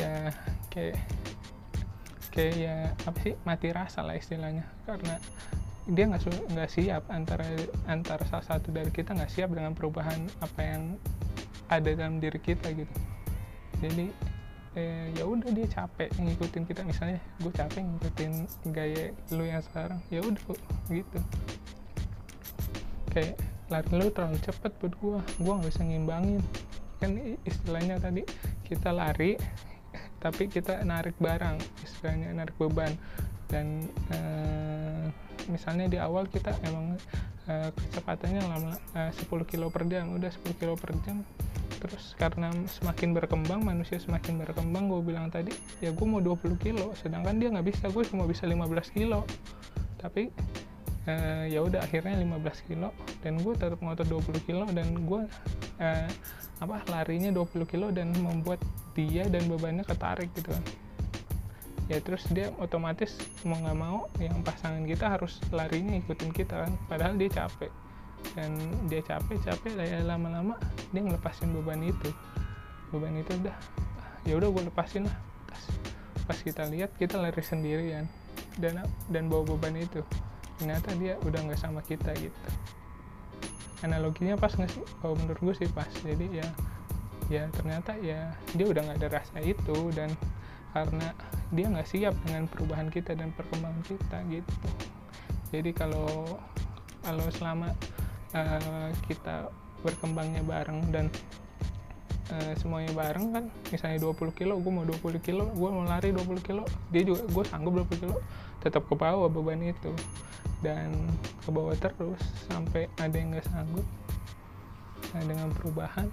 ya 0.00 0.32
kayak 0.72 0.96
kayak 2.36 2.54
ya 2.60 2.76
apa 3.08 3.18
sih 3.24 3.34
mati 3.48 3.72
rasa 3.72 4.04
lah 4.04 4.12
istilahnya. 4.12 4.68
Karena 4.84 5.16
dia 5.88 6.04
nggak 6.04 6.52
nggak 6.52 6.70
siap 6.70 7.08
antara 7.08 7.48
antara 7.88 8.20
salah 8.28 8.44
satu 8.44 8.68
dari 8.68 8.92
kita 8.92 9.16
nggak 9.16 9.32
siap 9.32 9.48
dengan 9.56 9.72
perubahan 9.72 10.28
apa 10.44 10.60
yang 10.60 10.82
ada 11.72 11.90
dalam 11.96 12.20
diri 12.20 12.36
kita 12.36 12.76
gitu. 12.76 12.96
Jadi 13.80 14.12
eh, 14.76 15.08
ya 15.16 15.24
udah 15.24 15.48
dia 15.48 15.64
capek 15.64 16.12
ngikutin 16.20 16.68
kita. 16.68 16.84
Misalnya 16.84 17.24
gue 17.40 17.52
capek 17.56 17.80
ngikutin 17.80 18.32
gaya 18.76 19.16
lu 19.32 19.48
yang 19.48 19.64
sekarang 19.64 20.04
ya 20.12 20.20
udah 20.20 20.44
gitu. 20.92 21.18
Kayak 23.16 23.40
lari 23.72 23.90
lu 23.96 24.12
terlalu 24.12 24.38
cepet 24.44 24.72
buat 24.76 24.94
gue 25.00 25.18
gue 25.40 25.52
nggak 25.56 25.70
bisa 25.72 25.82
ngimbangin 25.82 26.44
kan 26.96 27.16
istilahnya 27.44 28.00
tadi 28.00 28.24
kita 28.64 28.90
lari 28.90 29.36
tapi 30.16 30.48
kita 30.48 30.82
narik 30.82 31.14
barang 31.20 31.60
istilahnya 31.84 32.34
narik 32.34 32.56
beban. 32.58 32.96
Dan 33.46 33.86
eh, 34.10 35.06
misalnya 35.46 35.86
di 35.86 35.98
awal 36.02 36.26
kita 36.26 36.50
emang 36.66 36.98
eh, 37.46 37.70
kecepatannya 37.70 38.42
lama 38.42 38.74
eh, 38.96 39.12
10 39.14 39.28
kilo 39.46 39.70
per 39.70 39.86
jam. 39.86 40.16
Udah 40.16 40.32
10 40.32 40.58
kilo 40.58 40.74
per 40.74 40.96
jam 41.06 41.22
terus 41.76 42.16
karena 42.16 42.48
semakin 42.66 43.12
berkembang 43.12 43.60
manusia 43.60 44.00
semakin 44.00 44.40
berkembang 44.40 44.88
gue 44.88 45.12
bilang 45.12 45.28
tadi 45.28 45.52
ya 45.84 45.92
gue 45.92 46.06
mau 46.08 46.24
20 46.24 46.56
kilo 46.56 46.96
sedangkan 46.96 47.36
dia 47.36 47.52
nggak 47.52 47.68
bisa 47.68 47.92
gue 47.92 48.02
cuma 48.08 48.24
bisa 48.26 48.48
15 48.48 48.96
kilo. 48.96 49.22
Tapi 50.00 50.32
uh, 51.06 51.44
ya 51.46 51.62
udah 51.62 51.80
akhirnya 51.82 52.18
15 52.18 52.68
kilo. 52.68 52.90
Dan 53.22 53.40
gue 53.40 53.54
tetap 53.54 53.78
ngotot 53.80 54.06
20 54.06 54.46
kilo 54.46 54.64
dan 54.70 55.06
gue 55.06 55.22
uh, 55.80 56.08
apa 56.56 56.76
larinya 56.90 57.30
20 57.32 57.68
kilo 57.68 57.92
dan 57.92 58.12
membuat 58.16 58.60
dia 58.96 59.28
dan 59.30 59.46
bebannya 59.46 59.86
ketarik 59.86 60.30
gitu 60.34 60.52
kan. 60.52 60.64
Ya 61.86 62.02
terus 62.02 62.26
dia 62.34 62.50
otomatis 62.58 63.14
mau 63.46 63.62
nggak 63.62 63.78
mau 63.78 64.10
yang 64.18 64.42
pasangan 64.42 64.82
kita 64.82 65.06
harus 65.06 65.38
larinya 65.54 65.94
ikutin 65.94 66.34
kita 66.34 66.66
kan. 66.66 66.72
Padahal 66.90 67.14
dia 67.14 67.30
capek. 67.30 67.70
Dan 68.34 68.58
dia 68.90 69.00
capek 69.06 69.38
capek 69.38 69.72
ya 69.78 70.02
lama-lama 70.02 70.58
dia 70.90 71.00
ngelepasin 71.04 71.54
beban 71.54 71.80
itu. 71.86 72.10
Beban 72.90 73.14
itu 73.14 73.32
udah 73.38 73.56
ya 74.26 74.34
udah 74.34 74.48
gue 74.50 74.62
lepasin 74.66 75.06
lah. 75.06 75.16
Pas, 75.46 75.62
pas 76.26 76.38
kita 76.42 76.66
lihat 76.66 76.90
kita 76.98 77.22
lari 77.22 77.42
sendirian. 77.44 78.10
Dan 78.56 78.82
dan 79.12 79.28
bawa 79.28 79.44
beban 79.46 79.76
itu 79.76 80.02
ternyata 80.58 80.90
dia 80.96 81.14
udah 81.22 81.40
nggak 81.46 81.60
sama 81.60 81.80
kita 81.84 82.12
gitu. 82.16 82.48
Analoginya 83.84 84.40
pas 84.40 84.52
nggak 84.56 84.72
sih? 84.72 84.84
Kalau 85.02 85.14
menurut 85.16 85.40
gue 85.40 85.54
sih 85.64 85.70
pas. 85.70 85.88
Jadi 86.02 86.40
ya 86.42 86.48
ya 87.26 87.50
ternyata 87.50 87.98
ya 87.98 88.30
dia 88.54 88.66
udah 88.70 88.82
nggak 88.86 88.98
ada 89.02 89.08
rasa 89.18 89.38
itu 89.42 89.90
dan 89.92 90.14
karena 90.70 91.10
dia 91.50 91.66
nggak 91.66 91.88
siap 91.88 92.14
dengan 92.26 92.46
perubahan 92.46 92.88
kita 92.92 93.16
dan 93.16 93.32
perkembangan 93.34 93.82
kita 93.84 94.18
gitu. 94.30 94.68
Jadi 95.50 95.70
kalau 95.74 96.40
kalau 97.06 97.26
selama 97.30 97.70
uh, 98.34 98.90
kita 99.06 99.50
berkembangnya 99.84 100.42
bareng 100.42 100.80
dan 100.90 101.06
uh, 102.34 102.52
semuanya 102.58 102.90
bareng 102.96 103.30
kan 103.30 103.44
misalnya 103.70 104.02
20 104.02 104.34
kilo 104.34 104.58
gue 104.58 104.72
mau 104.72 104.82
20 104.82 105.22
kilo 105.22 105.44
gue 105.54 105.68
mau 105.70 105.84
lari 105.86 106.10
20 106.10 106.42
kilo 106.42 106.66
dia 106.90 107.02
juga 107.06 107.22
gue 107.26 107.44
sanggup 107.46 107.86
20 107.86 108.02
kilo 108.02 108.16
tetap 108.66 108.82
ke 108.90 108.94
bawah 108.98 109.30
beban 109.30 109.62
itu. 109.62 109.94
Dan 110.58 110.90
ke 111.46 111.54
bawah 111.54 111.78
terus 111.78 112.18
sampai 112.50 112.90
ada 112.98 113.14
yang 113.14 113.30
nggak 113.30 113.46
sanggup 113.46 113.86
nah, 115.14 115.22
dengan 115.22 115.48
perubahan 115.54 116.08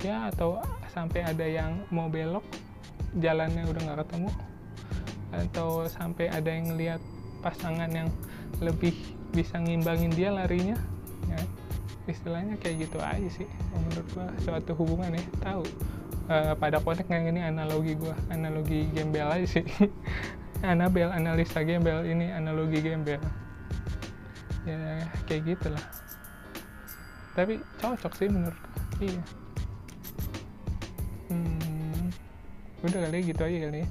ya 0.00 0.32
atau 0.32 0.64
sampai 0.88 1.20
ada 1.28 1.44
yang 1.44 1.84
mau 1.92 2.08
belok 2.08 2.44
jalannya 3.20 3.68
udah 3.68 3.80
nggak 3.84 3.98
ketemu 4.06 4.30
atau 5.30 5.84
sampai 5.86 6.26
ada 6.32 6.50
yang 6.50 6.74
lihat 6.74 7.02
pasangan 7.44 7.90
yang 7.92 8.08
lebih 8.64 8.96
bisa 9.30 9.60
ngimbangin 9.60 10.10
dia 10.10 10.32
larinya 10.32 10.76
ya 11.28 11.40
istilahnya 12.08 12.58
kayak 12.58 12.88
gitu 12.88 12.98
aja 12.98 13.28
sih 13.30 13.48
menurut 13.76 14.06
gua 14.16 14.28
suatu 14.42 14.74
hubungan 14.74 15.14
ya 15.14 15.24
tahu. 15.38 15.64
Uh, 16.30 16.54
pada 16.62 16.78
konek 16.78 17.10
nggak 17.10 17.34
ini 17.34 17.42
analogi 17.42 17.98
gua 17.98 18.14
analogi 18.30 18.86
gembel 18.94 19.26
aja 19.26 19.46
sih 19.46 19.66
Anabel 20.60 21.08
analisa 21.08 21.64
gembel 21.64 22.04
ini 22.04 22.28
analogi 22.28 22.84
gembel. 22.84 23.20
Ya 24.68 25.08
kayak 25.24 25.56
gitulah. 25.56 25.84
Tapi 27.32 27.64
cocok 27.80 28.12
sih 28.12 28.28
menurut 28.28 28.60
iya. 29.00 29.22
Hmm, 31.32 32.12
udah 32.84 33.00
kali 33.08 33.18
gitu 33.24 33.40
aja 33.40 33.58
kali 33.70 33.80
ya. 33.80 33.88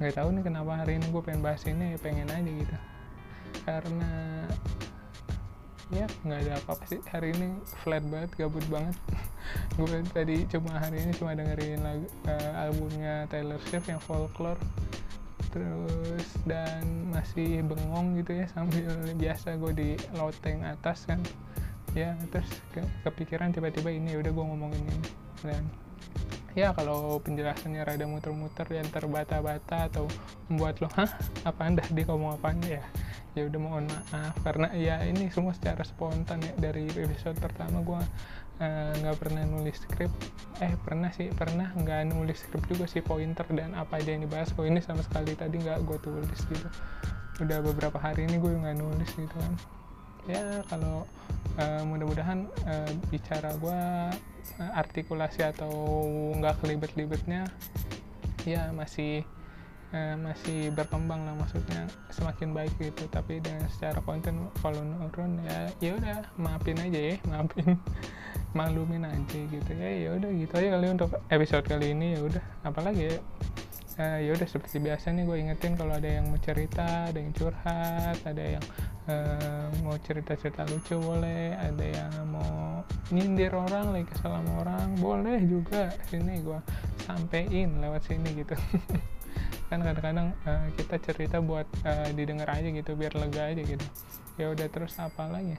Nggak 0.00 0.14
tahu 0.16 0.28
nih 0.32 0.42
kenapa 0.48 0.72
hari 0.80 0.96
ini 0.96 1.06
gue 1.12 1.22
pengen 1.22 1.44
bahas 1.44 1.62
ini 1.68 1.94
pengen 2.00 2.32
aja 2.32 2.50
gitu. 2.50 2.76
Karena 3.68 4.12
ya 5.94 6.08
nggak 6.26 6.40
ada 6.42 6.52
apa-apa 6.58 6.84
sih. 6.88 7.00
Hari 7.06 7.36
ini 7.36 7.54
flat 7.84 8.02
banget 8.08 8.34
gabut 8.34 8.64
banget 8.66 8.96
gue 9.78 10.02
tadi 10.10 10.42
cuma 10.50 10.74
hari 10.78 11.02
ini 11.02 11.12
cuma 11.14 11.36
dengerin 11.36 11.78
lagu 11.84 12.06
uh, 12.26 12.62
albumnya 12.66 13.26
Taylor 13.30 13.60
Swift 13.68 13.86
yang 13.86 14.02
folklore. 14.02 14.58
Terus 15.50 16.26
dan 16.46 17.10
masih 17.10 17.66
bengong 17.66 18.22
gitu 18.22 18.38
ya 18.38 18.46
sambil 18.50 18.86
biasa 19.18 19.58
gue 19.58 19.72
di 19.74 19.90
loteng 20.14 20.62
atas 20.66 21.06
kan. 21.06 21.18
Ya 21.94 22.14
terus 22.30 22.50
ke 22.70 22.82
kepikiran 23.02 23.50
tiba-tiba 23.50 23.90
ini 23.90 24.14
udah 24.14 24.30
gue 24.30 24.44
ngomongin 24.46 24.82
ini. 24.86 25.10
Dan 25.42 25.62
ya 26.54 26.74
kalau 26.74 27.18
penjelasannya 27.22 27.82
rada 27.82 28.06
muter-muter 28.06 28.66
dan 28.66 28.86
terbata-bata 28.90 29.90
atau 29.90 30.06
membuat 30.50 30.82
lo 30.82 30.88
hah? 30.94 31.10
Apa 31.46 31.66
anda 31.66 31.82
di 31.90 32.02
ngomong 32.06 32.38
apa 32.38 32.54
ya? 32.66 32.82
Ya 33.38 33.46
udah 33.46 33.60
mohon 33.62 33.86
maaf 33.86 34.34
karena 34.42 34.74
ya 34.74 35.06
ini 35.06 35.30
semua 35.30 35.54
secara 35.54 35.86
spontan 35.86 36.42
ya 36.42 36.54
dari 36.58 36.90
episode 36.90 37.38
pertama 37.38 37.78
gue 37.78 38.02
nggak 38.60 39.16
uh, 39.16 39.18
pernah 39.18 39.42
nulis 39.48 39.80
skrip. 39.80 40.12
Eh 40.60 40.76
pernah 40.84 41.08
sih 41.10 41.32
pernah. 41.32 41.72
Nggak 41.72 42.12
nulis 42.12 42.44
skrip 42.44 42.62
juga 42.68 42.84
sih 42.84 43.00
pointer 43.00 43.48
dan 43.56 43.72
apa 43.72 43.96
aja 43.96 44.12
yang 44.12 44.28
dibahas. 44.28 44.52
Kok 44.52 44.68
ini 44.68 44.84
sama 44.84 45.00
sekali 45.00 45.32
tadi 45.32 45.56
nggak 45.56 45.80
gue 45.88 45.98
tulis 46.04 46.40
gitu. 46.44 46.68
Udah 47.40 47.64
beberapa 47.64 47.96
hari 47.96 48.28
ini 48.28 48.36
gue 48.36 48.52
nggak 48.52 48.76
nulis 48.76 49.10
gitu 49.16 49.32
kan. 49.32 49.54
Ya 50.28 50.60
kalau 50.68 51.08
uh, 51.56 51.82
mudah-mudahan 51.88 52.44
uh, 52.68 52.92
bicara 53.08 53.56
gue 53.56 53.80
uh, 54.60 54.72
artikulasi 54.76 55.40
atau 55.48 55.72
nggak 56.36 56.60
kelibet-libetnya 56.60 57.48
ya 58.44 58.72
masih 58.72 59.24
eh, 59.92 60.14
masih 60.18 60.70
berkembang 60.74 61.26
lah 61.26 61.34
maksudnya 61.38 61.86
semakin 62.10 62.54
baik 62.54 62.72
gitu. 62.78 63.06
Tapi 63.10 63.42
dengan 63.42 63.66
secara 63.70 63.98
konten 64.02 64.48
kalau 64.58 64.82
nurun 64.82 65.40
ya 65.44 65.58
ya 65.78 65.90
udah 65.96 66.18
maafin 66.38 66.78
aja 66.78 67.00
ya 67.12 67.16
maafin. 67.30 67.78
Maklumin 68.50 69.06
aja 69.06 69.38
gitu 69.46 69.70
ya 69.78 69.90
ya 69.90 70.08
udah 70.18 70.30
gitu 70.34 70.52
aja 70.58 70.68
kali 70.74 70.86
untuk 70.90 71.10
episode 71.30 71.66
kali 71.66 71.94
ini 71.94 72.18
ya 72.18 72.20
udah. 72.26 72.44
Apalagi 72.66 73.14
ya 73.14 73.16
uh, 74.00 74.18
ya 74.18 74.30
udah 74.32 74.48
seperti 74.48 74.80
biasa 74.80 75.12
nih 75.12 75.24
gue 75.28 75.36
ingetin 75.36 75.72
kalau 75.76 75.92
ada 75.94 76.08
yang 76.08 76.26
mau 76.32 76.40
cerita 76.40 77.12
ada 77.12 77.18
yang 77.20 77.32
curhat 77.36 78.16
ada 78.24 78.44
yang 78.58 78.64
uh, 79.06 79.68
mau 79.84 79.96
cerita-cerita 80.00 80.64
lucu 80.66 80.96
boleh 80.96 81.52
ada 81.54 81.84
yang 81.84 82.12
mau 82.32 82.82
nyindir 83.12 83.52
orang 83.52 83.92
lagi 83.92 84.14
sama 84.22 84.64
orang 84.64 84.96
boleh 84.96 85.38
juga. 85.44 85.92
Sini 86.08 86.40
gue 86.40 86.58
sampein 87.04 87.80
lewat 87.82 88.02
sini 88.08 88.30
gitu 88.40 88.54
kan 89.70 89.86
kadang-kadang 89.86 90.34
uh, 90.50 90.66
kita 90.74 90.98
cerita 90.98 91.38
buat 91.38 91.64
uh, 91.86 92.10
didengar 92.10 92.50
aja 92.50 92.66
gitu 92.66 92.98
biar 92.98 93.14
lega 93.14 93.54
aja 93.54 93.62
gitu. 93.62 93.86
Ya 94.34 94.50
udah 94.50 94.66
terus 94.66 94.98
apa 94.98 95.30
lagi? 95.30 95.54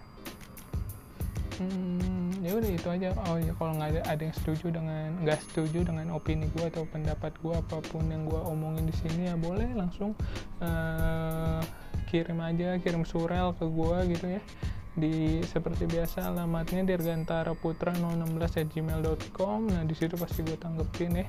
Hmm, 1.62 2.44
ya 2.44 2.60
udah 2.60 2.70
itu 2.76 2.88
aja. 2.92 3.16
Oh 3.32 3.40
ya 3.40 3.56
kalau 3.56 3.80
nggak 3.80 3.90
ada 3.96 4.02
ada 4.12 4.22
yang 4.28 4.36
setuju 4.36 4.68
dengan 4.76 5.16
nggak 5.24 5.40
setuju 5.48 5.80
dengan 5.88 6.12
opini 6.12 6.52
gue 6.52 6.68
atau 6.68 6.84
pendapat 6.84 7.32
gue 7.40 7.56
apa 7.56 7.80
pun 7.88 8.04
yang 8.12 8.28
gue 8.28 8.42
omongin 8.52 8.84
di 8.84 8.96
sini 9.00 9.32
ya 9.32 9.40
boleh 9.40 9.72
langsung 9.80 10.12
uh, 10.60 11.64
kirim 12.12 12.44
aja 12.44 12.76
kirim 12.84 13.08
surel 13.08 13.56
ke 13.56 13.64
gue 13.64 13.98
gitu 14.12 14.28
ya. 14.28 14.44
Di 14.92 15.40
seperti 15.48 15.88
biasa 15.88 16.28
alamatnya 16.28 16.84
dirgantara 16.84 17.56
putra 17.56 17.96
016 17.96 18.76
gmail.com 18.76 19.72
nah 19.72 19.88
di 19.88 19.96
situ 19.96 20.20
pasti 20.20 20.44
gue 20.44 20.60
tanggepin 20.60 21.16
ya. 21.16 21.28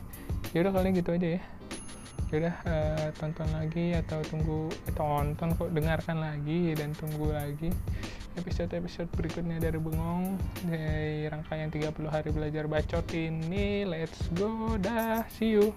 Yaudah 0.50 0.82
kalian 0.82 0.98
gitu 0.98 1.14
aja 1.14 1.38
ya 1.38 1.42
yaudah 2.32 2.56
uh, 2.64 3.08
tonton 3.20 3.44
lagi 3.52 3.92
atau 3.92 4.24
tunggu 4.24 4.72
eh, 4.88 4.94
tonton 4.96 5.52
kok 5.52 5.68
dengarkan 5.76 6.24
lagi 6.24 6.72
dan 6.72 6.96
tunggu 6.96 7.28
lagi 7.28 7.68
episode-episode 8.40 9.12
berikutnya 9.12 9.60
dari 9.60 9.76
Bengong 9.76 10.40
dari 10.64 11.28
rangkaian 11.28 11.68
30 11.68 11.92
hari 12.08 12.32
belajar 12.32 12.64
bacot 12.64 13.04
ini. 13.12 13.84
Let's 13.84 14.32
go 14.32 14.80
dah 14.80 15.28
see 15.28 15.60
you 15.60 15.76